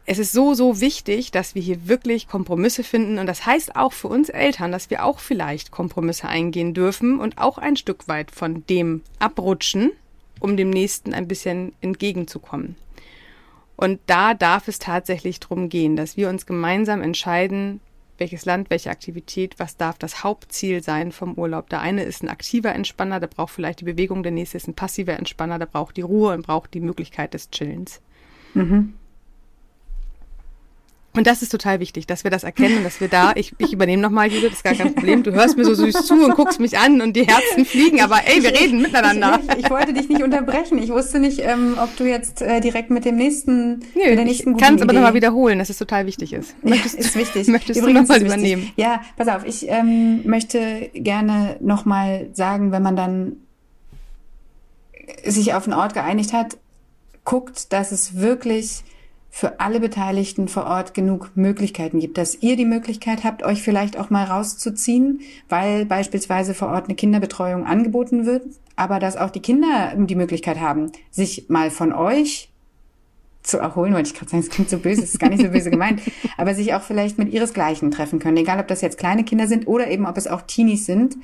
es 0.06 0.18
ist 0.18 0.32
so, 0.32 0.54
so 0.54 0.80
wichtig, 0.80 1.30
dass 1.30 1.54
wir 1.54 1.62
hier 1.62 1.88
wirklich 1.88 2.28
Kompromisse 2.28 2.84
finden. 2.84 3.18
Und 3.18 3.26
das 3.26 3.46
heißt 3.46 3.76
auch 3.76 3.92
für 3.92 4.08
uns 4.08 4.28
Eltern, 4.28 4.70
dass 4.70 4.90
wir 4.90 5.04
auch 5.04 5.18
vielleicht 5.18 5.70
Kompromisse 5.70 6.28
eingehen 6.28 6.75
dürfen 6.75 7.18
und 7.18 7.38
auch 7.38 7.58
ein 7.58 7.76
Stück 7.76 8.06
weit 8.06 8.30
von 8.30 8.66
dem 8.66 9.02
abrutschen, 9.18 9.92
um 10.40 10.56
dem 10.56 10.70
Nächsten 10.70 11.14
ein 11.14 11.26
bisschen 11.26 11.73
entgegenzukommen. 11.80 12.76
Und 13.76 13.99
da 14.06 14.34
darf 14.34 14.68
es 14.68 14.78
tatsächlich 14.78 15.40
drum 15.40 15.68
gehen, 15.68 15.96
dass 15.96 16.16
wir 16.16 16.28
uns 16.28 16.46
gemeinsam 16.46 17.02
entscheiden, 17.02 17.80
welches 18.18 18.44
Land, 18.44 18.70
welche 18.70 18.90
Aktivität, 18.90 19.58
was 19.58 19.76
darf 19.76 19.99
das 19.99 20.23
Hauptziel 20.23 20.82
sein 20.82 21.11
vom 21.11 21.34
Urlaub. 21.34 21.68
Der 21.70 21.80
eine 21.80 22.04
ist 22.04 22.23
ein 22.23 22.28
aktiver 22.28 22.73
Entspanner, 22.73 23.18
der 23.18 23.26
braucht 23.26 23.52
vielleicht 23.52 23.80
die 23.80 23.87
Bewegung, 23.87 24.23
der 24.23 24.30
nächste 24.32 24.58
ist 24.58 24.68
ein 24.68 24.75
passiver 24.75 25.18
Entspanner, 25.18 25.58
der 25.58 25.66
braucht 25.66 25.96
die 25.96 26.02
Ruhe 26.02 26.34
und 26.34 26.46
braucht 26.46 26.75
die 26.75 26.80
Möglichkeit 26.80 27.34
des 27.34 27.50
Chillens. 27.50 28.00
Mhm. 28.52 28.94
Und 31.16 31.28
das 31.28 31.42
ist 31.42 31.50
total 31.50 31.78
wichtig, 31.78 32.06
dass 32.06 32.25
wir 32.25 32.30
das 32.30 32.42
erkennen 32.42 32.78
und 32.78 32.85
dass 32.85 33.00
wir 33.00 33.09
da, 33.09 33.33
ich, 33.37 33.54
ich 33.59 33.73
übernehme 33.73 34.02
nochmal, 34.02 34.33
Judith, 34.33 34.50
das 34.50 34.52
ist 34.54 34.64
gar 34.64 34.75
kein 34.75 34.94
Problem. 34.94 35.23
Du 35.23 35.33
hörst 35.33 35.56
mir 35.56 35.64
so 35.64 35.75
süß 35.75 36.06
zu 36.06 36.14
und 36.25 36.35
guckst 36.35 36.59
mich 36.59 36.76
an 36.76 37.00
und 37.00 37.14
die 37.14 37.25
Herzen 37.26 37.64
fliegen, 37.64 38.00
aber 38.00 38.21
ey, 38.26 38.42
wir 38.42 38.52
reden 38.52 38.83
miteinander. 38.83 39.40
Ich, 39.42 39.59
ich, 39.59 39.64
ich 39.64 39.71
wollte 39.71 39.92
dich 39.92 40.09
nicht 40.09 40.23
unterbrechen. 40.23 40.83
Ich 40.83 40.90
wusste 40.90 41.21
nicht, 41.21 41.40
ähm, 41.40 41.76
ob 41.80 41.97
du 41.97 42.04
jetzt 42.04 42.42
äh, 42.42 42.61
direkt 42.61 42.90
mit 42.90 43.04
dem 43.04 43.14
nächsten, 43.14 43.78
Nö, 43.94 44.09
mit 44.09 44.18
der 44.18 44.25
nächsten 44.25 44.56
ich 44.56 44.59
kann 44.61 44.75
es 44.75 44.83
aber 44.83 44.92
nochmal 44.92 45.14
wiederholen, 45.14 45.61
dass 45.61 45.71
es 45.71 45.78
total 45.78 46.06
wichtig 46.06 46.33
ist. 46.33 46.56
Möchtest, 46.64 46.97
ist 46.97 47.14
wichtig. 47.14 47.47
Möchtest 47.54 47.78
Übrigens 47.78 48.09
du 48.09 48.14
nochmal 48.14 48.26
übernehmen? 48.26 48.73
Ja, 48.76 49.00
pass 49.16 49.28
auf, 49.28 49.44
ich 49.47 49.68
ähm, 49.68 50.26
möchte 50.26 50.90
gerne 50.94 51.56
nochmal 51.61 52.28
sagen, 52.33 52.73
wenn 52.73 52.83
man 52.83 52.97
dann 52.97 53.37
sich 55.25 55.54
auf 55.54 55.64
einen 55.64 55.75
Ort 55.75 55.94
geeinigt 55.94 56.33
hat, 56.33 56.56
guckt, 57.25 57.73
dass 57.73 57.93
es 57.93 58.17
wirklich 58.17 58.82
für 59.36 59.58
alle 59.58 59.80
Beteiligten 59.80 60.47
vor 60.47 60.64
Ort 60.66 60.94
genug 60.94 61.32
Möglichkeiten 61.34 61.99
gibt, 61.99 62.18
dass 62.18 62.40
ihr 62.40 62.54
die 62.54 62.64
Möglichkeit 62.64 63.25
habt, 63.25 63.42
euch 63.42 63.62
vielleicht 63.64 63.99
auch 63.99 64.08
mal 64.08 64.23
rauszuziehen, 64.23 65.23
weil 65.49 65.86
beispielsweise 65.86 66.54
vor 66.54 66.68
Ort 66.68 66.84
eine 66.84 66.94
Kinderbetreuung 66.94 67.66
angeboten 67.66 68.26
wird, 68.26 68.44
aber 68.76 69.00
dass 69.00 69.16
auch 69.16 69.30
die 69.30 69.42
Kinder 69.42 69.92
die 69.97 70.14
Möglichkeit 70.14 70.60
haben, 70.60 70.92
sich 71.10 71.47
mal 71.49 71.73
von 71.73 71.92
euch 71.92 72.52
zu 73.42 73.58
erholen, 73.58 73.92
wollte 73.92 74.10
ich 74.10 74.14
gerade 74.14 74.30
sagen, 74.30 74.44
es 74.44 74.50
klingt 74.50 74.70
so 74.70 74.78
böse, 74.78 75.02
es 75.02 75.14
ist 75.14 75.18
gar 75.18 75.30
nicht 75.30 75.42
so 75.42 75.50
böse 75.50 75.73
gemeint, 75.73 76.00
aber 76.36 76.54
sich 76.54 76.73
auch 76.73 76.82
vielleicht 76.82 77.18
mit 77.18 77.32
ihresgleichen 77.32 77.90
treffen 77.90 78.20
können, 78.20 78.36
egal 78.36 78.60
ob 78.60 78.68
das 78.68 78.82
jetzt 78.82 78.99
kleine 78.99 79.25
Kinder 79.25 79.49
sind 79.49 79.66
oder 79.66 79.90
eben 79.90 80.06
ob 80.06 80.16
es 80.16 80.28
auch 80.28 80.42
Teenies 80.42 80.86
sind. 80.86 81.16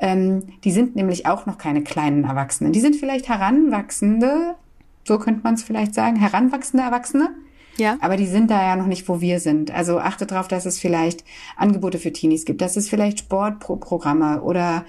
Ähm, 0.00 0.42
die 0.64 0.72
sind 0.72 0.96
nämlich 0.96 1.26
auch 1.26 1.46
noch 1.46 1.58
keine 1.58 1.84
kleinen 1.84 2.24
Erwachsenen. 2.24 2.72
Die 2.72 2.80
sind 2.80 2.96
vielleicht 2.96 3.28
heranwachsende, 3.28 4.56
so 5.04 5.20
könnte 5.20 5.42
man 5.44 5.54
es 5.54 5.62
vielleicht 5.62 5.94
sagen, 5.94 6.16
heranwachsende 6.16 6.84
Erwachsene, 6.84 7.30
ja. 7.76 7.96
Aber 8.00 8.16
die 8.16 8.26
sind 8.26 8.50
da 8.50 8.62
ja 8.62 8.76
noch 8.76 8.86
nicht, 8.86 9.08
wo 9.08 9.20
wir 9.20 9.40
sind. 9.40 9.70
Also 9.70 9.98
achte 9.98 10.26
darauf, 10.26 10.48
dass 10.48 10.66
es 10.66 10.78
vielleicht 10.78 11.24
Angebote 11.56 11.98
für 11.98 12.12
Teenies 12.12 12.44
gibt, 12.44 12.60
dass 12.60 12.76
es 12.76 12.88
vielleicht 12.88 13.20
Sportprogramme 13.20 14.42
oder 14.42 14.84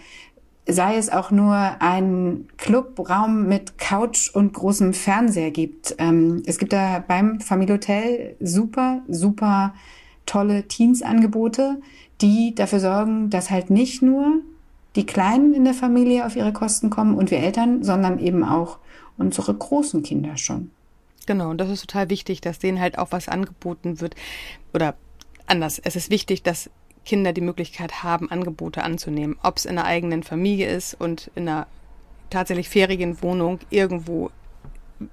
sei 0.66 0.96
es 0.96 1.10
auch 1.10 1.32
nur 1.32 1.56
ein 1.56 2.48
Clubraum 2.58 3.48
mit 3.48 3.78
Couch 3.78 4.34
und 4.34 4.54
großem 4.54 4.94
Fernseher 4.94 5.52
gibt. 5.52 5.96
Ähm, 5.98 6.42
es 6.46 6.58
gibt 6.58 6.74
da 6.74 7.04
beim 7.06 7.40
Familienhotel 7.42 8.36
super, 8.40 9.02
super 9.08 9.74
tolle 10.26 10.68
Teens-Angebote, 10.68 11.82
die 12.22 12.56
dafür 12.56 12.80
sorgen, 12.80 13.30
dass 13.30 13.50
halt 13.50 13.70
nicht 13.70 14.02
nur 14.02 14.42
die 14.96 15.06
Kleinen 15.06 15.54
in 15.54 15.66
der 15.66 15.74
Familie 15.74 16.26
auf 16.26 16.36
ihre 16.36 16.54
Kosten 16.54 16.90
kommen 16.90 17.16
und 17.16 17.32
wir 17.32 17.40
Eltern, 17.40 17.84
sondern 17.84 18.20
eben 18.20 18.44
auch 18.44 18.78
unsere 19.18 19.54
großen 19.54 20.02
Kinder 20.04 20.38
schon. 20.38 20.72
Genau, 21.26 21.50
und 21.50 21.58
das 21.58 21.70
ist 21.70 21.82
total 21.82 22.10
wichtig, 22.10 22.42
dass 22.42 22.60
denen 22.60 22.80
halt 22.80 22.98
auch 22.98 23.12
was 23.12 23.30
angeboten 23.30 24.02
wird. 24.02 24.16
Oder 24.74 24.96
anders, 25.46 25.80
es 25.80 25.96
ist 25.96 26.10
wichtig, 26.10 26.44
dass 26.44 26.70
Kinder 27.06 27.34
die 27.34 27.42
Möglichkeit 27.42 28.04
haben, 28.04 28.32
Angebote 28.32 28.84
anzunehmen. 28.84 29.38
Ob 29.44 29.58
es 29.58 29.66
in 29.66 29.76
der 29.76 29.86
eigenen 29.86 30.24
Familie 30.24 30.68
ist 30.68 30.94
und 30.94 31.32
in 31.36 31.48
einer 31.48 31.68
tatsächlich 32.30 32.70
Ferienwohnung 32.70 33.60
irgendwo 33.70 34.32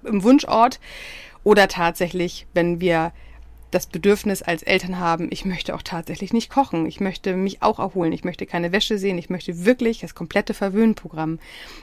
im 0.05 0.23
Wunschort 0.23 0.81
oder 1.45 1.69
tatsächlich, 1.69 2.47
wenn 2.55 2.81
wir 2.81 3.13
das 3.71 3.87
Bedürfnis 3.87 4.43
als 4.43 4.63
Eltern 4.63 4.99
haben, 4.99 5.29
ich 5.31 5.45
möchte 5.45 5.75
auch 5.75 5.83
tatsächlich 5.83 6.33
nicht 6.33 6.51
kochen, 6.51 6.87
ich 6.87 7.01
möchte 7.01 7.35
mich 7.35 7.63
auch 7.63 7.79
erholen, 7.79 8.13
ich 8.13 8.25
möchte 8.25 8.47
keine 8.47 8.73
Wäsche 8.73 8.99
sehen, 8.99 9.19
ich 9.19 9.31
möchte 9.31 9.65
wirklich 9.65 10.01
das 10.01 10.15
komplette 10.15 10.55
Verwöhnprogramm. 10.55 11.39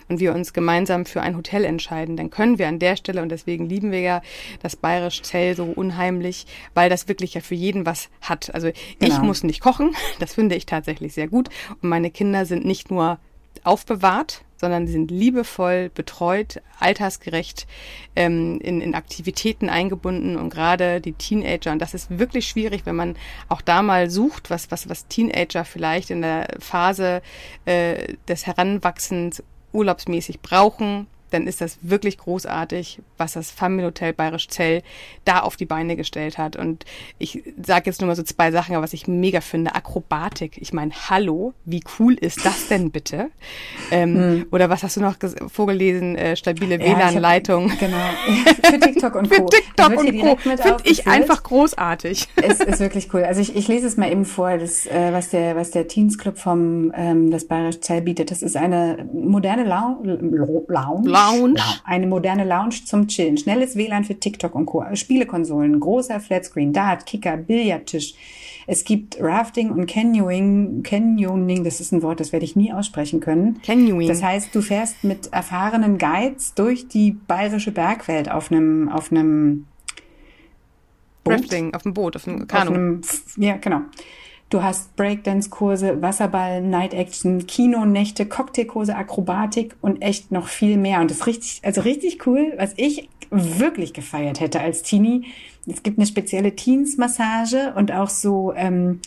Und 0.08 0.20
wir 0.20 0.34
uns 0.34 0.54
gemeinsam 0.54 1.06
für 1.06 1.22
ein 1.22 1.38
Hotel 1.38 1.64
entscheiden, 1.66 2.18
dann 2.18 2.30
können 2.30 2.58
wir 2.58 2.68
an 2.68 2.80
der 2.80 2.96
Stelle, 2.98 3.22
und 3.22 3.30
deswegen 3.30 3.68
lieben 3.68 3.92
wir 3.92 4.02
ja 4.02 4.22
das 4.62 4.76
Bayerische 4.76 5.24
Zell 5.24 5.56
so 5.56 5.66
unheimlich, 5.66 6.46
weil 6.74 6.90
das 6.90 7.08
wirklich 7.08 7.34
ja 7.34 7.42
für 7.42 7.56
jeden 7.56 7.86
was 7.86 8.10
hat. 8.22 8.54
Also 8.54 8.70
genau. 9.00 9.14
ich 9.14 9.22
muss 9.22 9.44
nicht 9.44 9.62
kochen, 9.62 9.96
das 10.20 10.34
finde 10.34 10.56
ich 10.56 10.66
tatsächlich 10.66 11.14
sehr 11.14 11.28
gut. 11.28 11.50
Und 11.82 11.90
meine 11.90 12.12
Kinder 12.12 12.46
sind 12.46 12.66
nicht 12.66 12.92
nur 12.92 13.20
aufbewahrt, 13.66 14.44
sondern 14.58 14.88
sie 14.88 14.94
sind 14.94 15.12
liebevoll 15.12 15.90
betreut, 15.94 16.62
altersgerecht 16.80 17.68
ähm, 18.16 18.60
in, 18.62 18.82
in 18.82 18.96
Aktivitäten 18.96 19.70
eingebunden 19.70 20.36
und 20.36 20.50
gerade 20.50 21.00
die 21.00 21.14
Teenager, 21.14 21.72
und 21.72 21.80
das 21.80 21.94
ist 21.94 22.18
wirklich 22.18 22.48
schwierig, 22.48 22.86
wenn 22.86 22.96
man 22.96 23.16
auch 23.50 23.62
da 23.62 23.82
mal 23.82 24.10
sucht, 24.10 24.50
was, 24.50 24.72
was, 24.72 24.90
was 24.90 25.08
Teenager 25.08 25.64
vielleicht 25.64 26.10
in 26.10 26.22
der 26.22 26.48
Phase 26.60 27.22
äh, 27.66 28.16
des 28.28 28.48
Heranwachsens 28.48 29.44
urlaubsmäßig 29.74 30.42
brauchen, 30.42 31.08
dann 31.32 31.48
ist 31.48 31.62
das 31.62 31.78
wirklich 31.82 32.18
großartig, 32.18 33.00
was 33.18 33.34
das 33.34 33.52
Familienhotel 33.52 34.14
Bayerisch 34.14 34.48
Zell 34.48 34.84
da 35.26 35.40
auf 35.40 35.58
die 35.58 35.66
Beine 35.66 35.96
gestellt 35.96 36.38
hat. 36.38 36.56
Und 36.56 36.86
ich 37.20 37.44
sage 37.62 37.84
jetzt 37.88 38.02
nur 38.02 38.08
mal 38.08 38.16
so 38.16 38.24
zwei 38.24 38.52
Sachen, 38.52 38.76
was 38.82 38.94
ich 38.94 39.08
mega 39.08 39.42
finde. 39.42 39.76
Akrobatik. 39.76 40.58
Ich 40.62 40.74
meine, 40.74 40.92
hallo, 41.10 41.54
wie 41.66 41.82
cool 42.00 42.14
ist 42.14 42.46
das 42.46 42.68
denn 42.68 42.92
bitte? 42.92 43.30
Ähm, 43.92 44.16
hm. 44.16 44.46
Oder 44.52 44.70
was 44.70 44.84
hast 44.84 44.98
du 44.98 45.02
noch 45.02 45.16
vorgelesen? 45.48 46.16
Äh, 46.16 46.36
stabile 46.36 46.80
ja, 46.80 46.86
WLAN-Leitung. 46.86 47.72
Genau. 47.80 47.98
Für 48.64 48.80
TikTok 48.80 49.16
und 49.16 49.30
Co. 49.30 49.36
Für 49.36 49.46
TikTok 49.46 49.90
und 49.98 50.20
Co. 50.20 50.36
Finde 50.38 50.78
ich 50.84 51.08
einfach 51.08 51.44
großartig. 51.44 52.28
Es 52.42 52.60
ist 52.60 52.80
wirklich 52.80 53.14
cool. 53.14 53.24
Also 53.24 53.42
ich, 53.42 53.56
ich 53.56 53.68
lese 53.68 53.88
es 53.88 53.98
mal 53.98 54.12
eben 54.12 54.26
vor, 54.26 54.58
das, 54.58 54.86
äh, 54.86 55.12
was 55.12 55.30
der, 55.30 55.56
was 55.56 55.72
der 55.72 55.88
Teens 55.88 56.18
Club 56.18 56.38
vom 56.38 56.92
ähm, 56.96 57.30
das 57.30 57.46
Bayerisch 57.46 57.82
Zell 57.82 58.02
bietet. 58.02 58.32
Das 58.32 58.42
ist 58.42 58.56
eine 58.56 59.08
moderne 59.14 59.64
Lounge. 59.64 60.18
Lounge 60.68 61.10
Lounge. 61.18 61.62
Eine 61.84 62.08
moderne 62.08 62.44
Lounge 62.44 62.84
zum 62.86 63.08
Chillen. 63.08 63.38
Schnelles 63.38 63.76
WLAN 63.76 64.04
für 64.04 64.20
TikTok 64.20 64.56
und 64.56 64.66
Co. 64.66 64.84
Spielekonsolen, 64.94 65.80
großer 65.80 66.20
Flatscreen, 66.20 66.74
Dart, 66.74 67.06
Kicker, 67.06 67.38
Billardtisch. 67.38 68.14
Es 68.70 68.84
gibt 68.84 69.18
Rafting 69.22 69.72
und 69.72 69.88
Canyoning. 69.88 70.84
Canyoning, 70.84 71.64
das 71.64 71.80
ist 71.80 71.94
ein 71.94 72.02
Wort, 72.02 72.20
das 72.20 72.34
werde 72.34 72.46
ich 72.46 72.56
nie 72.56 72.74
aussprechen 72.74 73.22
können. 73.22 73.62
Canyoning. 73.64 74.10
Das 74.10 74.22
heißt, 74.22 74.54
du 74.54 74.62
fährst 74.62 75.04
mit 75.04 75.32
erfahrenen 75.32 75.98
Guides 75.98 76.54
durch 76.54 76.88
die 76.88 77.12
bayerische 77.12 77.72
Bergwelt 77.72 78.30
auf 78.30 78.52
einem, 78.52 78.90
auf 78.90 79.12
einem 79.12 79.68
Boot. 81.24 81.34
Rafting, 81.34 81.74
auf 81.74 81.84
dem 81.84 81.94
Boot, 81.94 82.16
auf 82.18 82.26
dem 82.26 82.46
Kanu. 82.48 82.72
Auf 82.72 82.78
einem, 82.78 83.02
ja, 83.38 83.56
genau. 83.58 83.82
Du 84.50 84.64
hast 84.64 84.96
Breakdance-Kurse, 84.96 86.02
Wasserball, 86.02 86.62
Night 86.62 86.94
Action, 86.94 87.46
Kinonächte, 87.48 88.26
Cocktailkurse, 88.26 88.96
Akrobatik 88.96 89.76
und 89.82 90.02
echt 90.02 90.32
noch 90.32 90.48
viel 90.48 90.78
mehr. 90.78 91.02
Und 91.02 91.12
das 91.12 91.18
ist 91.18 91.28
richtig, 91.28 91.60
also 91.64 91.82
richtig 91.82 92.26
cool, 92.26 92.54
was 92.58 92.74
ich 92.78 93.10
wirklich 93.30 93.94
gefeiert 93.94 94.40
hätte 94.40 94.62
als 94.62 94.84
Teenie. 94.84 95.26
Es 95.66 95.84
gibt 95.84 95.98
eine 95.98 96.08
spezielle 96.08 96.56
Teens-Massage 96.56 97.74
und 97.76 97.92
auch 97.92 98.10
so 98.10 98.54
ähm, 98.56 99.02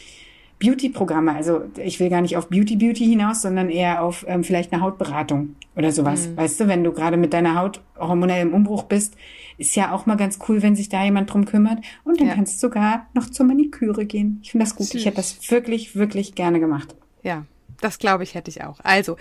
Beauty-Programme. 0.61 1.35
Also 1.35 1.63
ich 1.83 1.99
will 1.99 2.11
gar 2.11 2.21
nicht 2.21 2.37
auf 2.37 2.49
Beauty-Beauty 2.49 3.05
hinaus, 3.05 3.43
sondern 3.43 3.71
eher 3.71 4.03
auf 4.03 4.25
ähm, 4.29 4.45
vielleicht 4.45 4.73
eine 4.73 4.83
Hautberatung 4.83 5.57
oder 5.75 5.91
sowas. 5.91 6.29
Mhm. 6.29 6.37
Weißt 6.37 6.61
du, 6.61 6.69
wenn 6.69 6.85
du 6.85 6.93
gerade 6.93 7.17
mit 7.17 7.33
deiner 7.33 7.57
Haut 7.59 7.81
hormonell 7.99 8.43
im 8.43 8.55
Umbruch 8.55 8.85
bist, 8.85 9.17
ist 9.59 9.75
ja 9.75 9.93
auch 9.93 10.07
mal 10.07 10.17
ganz 10.17 10.39
cool, 10.49 10.63
wenn 10.63 10.77
sich 10.77 10.89
da 10.89 11.03
jemand 11.03 11.33
drum 11.33 11.47
kümmert. 11.47 11.79
Und 12.05 12.21
dann 12.21 12.29
ja. 12.29 12.35
kannst 12.35 12.55
du 12.55 12.69
sogar 12.69 13.07
noch 13.15 13.29
zur 13.31 13.47
Maniküre 13.47 14.05
gehen. 14.05 14.39
Ich 14.43 14.53
finde 14.53 14.65
das 14.65 14.77
gut. 14.77 14.87
Süß. 14.87 14.95
Ich 15.01 15.07
hätte 15.07 15.17
das 15.17 15.51
wirklich, 15.51 15.97
wirklich 15.97 16.35
gerne 16.35 16.61
gemacht. 16.61 16.95
Ja, 17.23 17.45
das 17.81 17.99
glaube 17.99 18.23
ich, 18.23 18.35
hätte 18.35 18.51
ich 18.51 18.63
auch. 18.63 18.81
Also, 18.83 19.17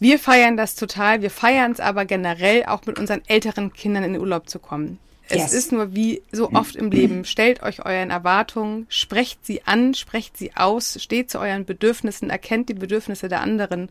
wir 0.00 0.18
feiern 0.18 0.56
das 0.56 0.74
total. 0.76 1.22
Wir 1.22 1.30
feiern 1.30 1.72
es 1.72 1.80
aber 1.80 2.04
generell 2.04 2.64
auch 2.64 2.86
mit 2.86 2.98
unseren 2.98 3.20
älteren 3.26 3.72
Kindern 3.72 4.04
in 4.04 4.14
den 4.14 4.22
Urlaub 4.22 4.48
zu 4.48 4.58
kommen. 4.58 4.98
Es 5.28 5.36
yes. 5.36 5.52
ist 5.52 5.72
nur 5.72 5.94
wie 5.94 6.22
so 6.32 6.50
oft 6.52 6.74
im 6.76 6.90
Leben. 6.90 7.24
Stellt 7.24 7.62
euch 7.62 7.84
euren 7.84 8.10
Erwartungen, 8.10 8.86
sprecht 8.88 9.44
sie 9.44 9.62
an, 9.64 9.94
sprecht 9.94 10.36
sie 10.36 10.56
aus, 10.56 11.02
steht 11.02 11.30
zu 11.30 11.38
euren 11.38 11.66
Bedürfnissen, 11.66 12.30
erkennt 12.30 12.68
die 12.68 12.74
Bedürfnisse 12.74 13.28
der 13.28 13.42
anderen 13.42 13.90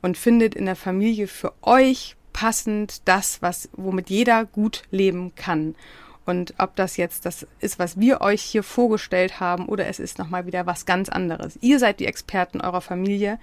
und 0.00 0.16
findet 0.16 0.54
in 0.54 0.64
der 0.64 0.76
Familie 0.76 1.26
für 1.26 1.52
euch 1.62 2.16
passend 2.32 3.02
das, 3.06 3.42
was, 3.42 3.68
womit 3.72 4.08
jeder 4.08 4.46
gut 4.46 4.84
leben 4.90 5.34
kann. 5.34 5.74
Und 6.24 6.54
ob 6.58 6.76
das 6.76 6.96
jetzt 6.96 7.26
das 7.26 7.46
ist, 7.60 7.78
was 7.78 7.98
wir 7.98 8.20
euch 8.20 8.42
hier 8.42 8.62
vorgestellt 8.62 9.40
haben, 9.40 9.66
oder 9.66 9.86
es 9.86 9.98
ist 9.98 10.18
nochmal 10.18 10.46
wieder 10.46 10.64
was 10.64 10.86
ganz 10.86 11.08
anderes. 11.08 11.58
Ihr 11.60 11.78
seid 11.78 11.98
die 11.98 12.06
Experten 12.06 12.60
eurer 12.60 12.80
Familie, 12.80 13.38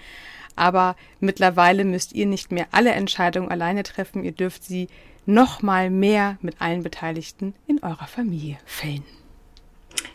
aber 0.55 0.95
mittlerweile 1.19 1.83
müsst 1.83 2.13
ihr 2.13 2.25
nicht 2.25 2.51
mehr 2.51 2.67
alle 2.71 2.91
Entscheidungen 2.91 3.51
alleine 3.51 3.83
treffen. 3.83 4.23
Ihr 4.23 4.31
dürft 4.31 4.63
sie 4.63 4.87
noch 5.27 5.61
mal 5.61 5.91
mehr 5.91 6.37
mit 6.41 6.59
allen 6.59 6.81
Beteiligten 6.81 7.53
in 7.67 7.83
eurer 7.83 8.07
Familie 8.07 8.57
fällen. 8.65 9.03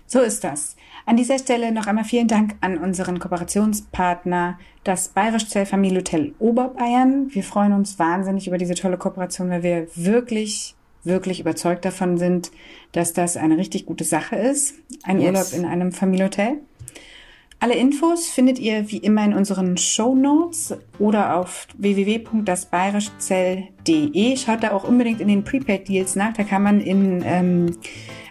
So 0.06 0.20
ist 0.20 0.44
das. 0.44 0.76
An 1.06 1.16
dieser 1.16 1.38
Stelle 1.38 1.72
noch 1.72 1.86
einmal 1.86 2.04
vielen 2.04 2.28
Dank 2.28 2.56
an 2.60 2.78
unseren 2.78 3.18
Kooperationspartner, 3.18 4.58
das 4.84 5.08
Bayerisch 5.08 5.48
Zell 5.48 5.66
Familienhotel 5.66 6.34
Oberbayern. 6.38 7.32
Wir 7.32 7.42
freuen 7.42 7.72
uns 7.72 7.98
wahnsinnig 7.98 8.46
über 8.46 8.58
diese 8.58 8.74
tolle 8.74 8.98
Kooperation, 8.98 9.48
weil 9.48 9.62
wir 9.62 9.86
wirklich, 9.94 10.74
wirklich 11.04 11.40
überzeugt 11.40 11.84
davon 11.84 12.18
sind, 12.18 12.50
dass 12.92 13.12
das 13.12 13.36
eine 13.36 13.56
richtig 13.56 13.86
gute 13.86 14.04
Sache 14.04 14.36
ist. 14.36 14.74
Ein 15.02 15.20
yes. 15.20 15.28
Urlaub 15.28 15.52
in 15.54 15.64
einem 15.64 15.92
Familienhotel. 15.92 16.60
Alle 17.62 17.74
Infos 17.74 18.28
findet 18.28 18.58
ihr 18.58 18.90
wie 18.90 18.96
immer 18.96 19.24
in 19.24 19.34
unseren 19.34 19.76
Show 19.76 20.16
Notes 20.16 20.74
oder 20.98 21.36
auf 21.36 21.68
www.dasbayerischzell.de. 21.78 24.36
Schaut 24.36 24.64
da 24.64 24.72
auch 24.72 24.82
unbedingt 24.82 25.20
in 25.20 25.28
den 25.28 25.44
Prepaid 25.44 25.86
Deals 25.86 26.16
nach. 26.16 26.32
Da 26.32 26.42
kann 26.42 26.64
man 26.64 26.80
in 26.80 27.22
ähm, 27.24 27.76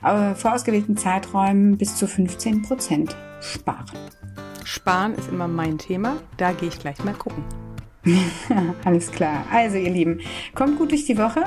vorausgewählten 0.02 0.98
Zeiträumen 0.98 1.78
bis 1.78 1.96
zu 1.96 2.08
15 2.08 2.64
Prozent 2.64 3.16
sparen. 3.40 3.86
Sparen 4.66 5.16
ist 5.16 5.30
immer 5.30 5.48
mein 5.48 5.78
Thema. 5.78 6.18
Da 6.36 6.52
gehe 6.52 6.68
ich 6.68 6.80
gleich 6.80 7.02
mal 7.06 7.14
gucken. 7.14 7.46
Alles 8.84 9.14
klar. 9.14 9.46
Also 9.50 9.78
ihr 9.78 9.92
Lieben, 9.92 10.20
kommt 10.56 10.78
gut 10.78 10.92
durch 10.92 11.06
die 11.06 11.18
Woche. 11.18 11.46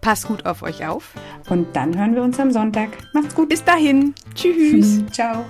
Passt 0.00 0.28
gut 0.28 0.46
auf 0.46 0.62
euch 0.62 0.86
auf. 0.86 1.10
Und 1.50 1.74
dann 1.74 1.98
hören 1.98 2.14
wir 2.14 2.22
uns 2.22 2.38
am 2.38 2.52
Sonntag. 2.52 2.90
Macht's 3.14 3.34
gut. 3.34 3.48
Bis 3.48 3.64
dahin. 3.64 4.14
Tschüss. 4.32 5.04
Ciao. 5.10 5.44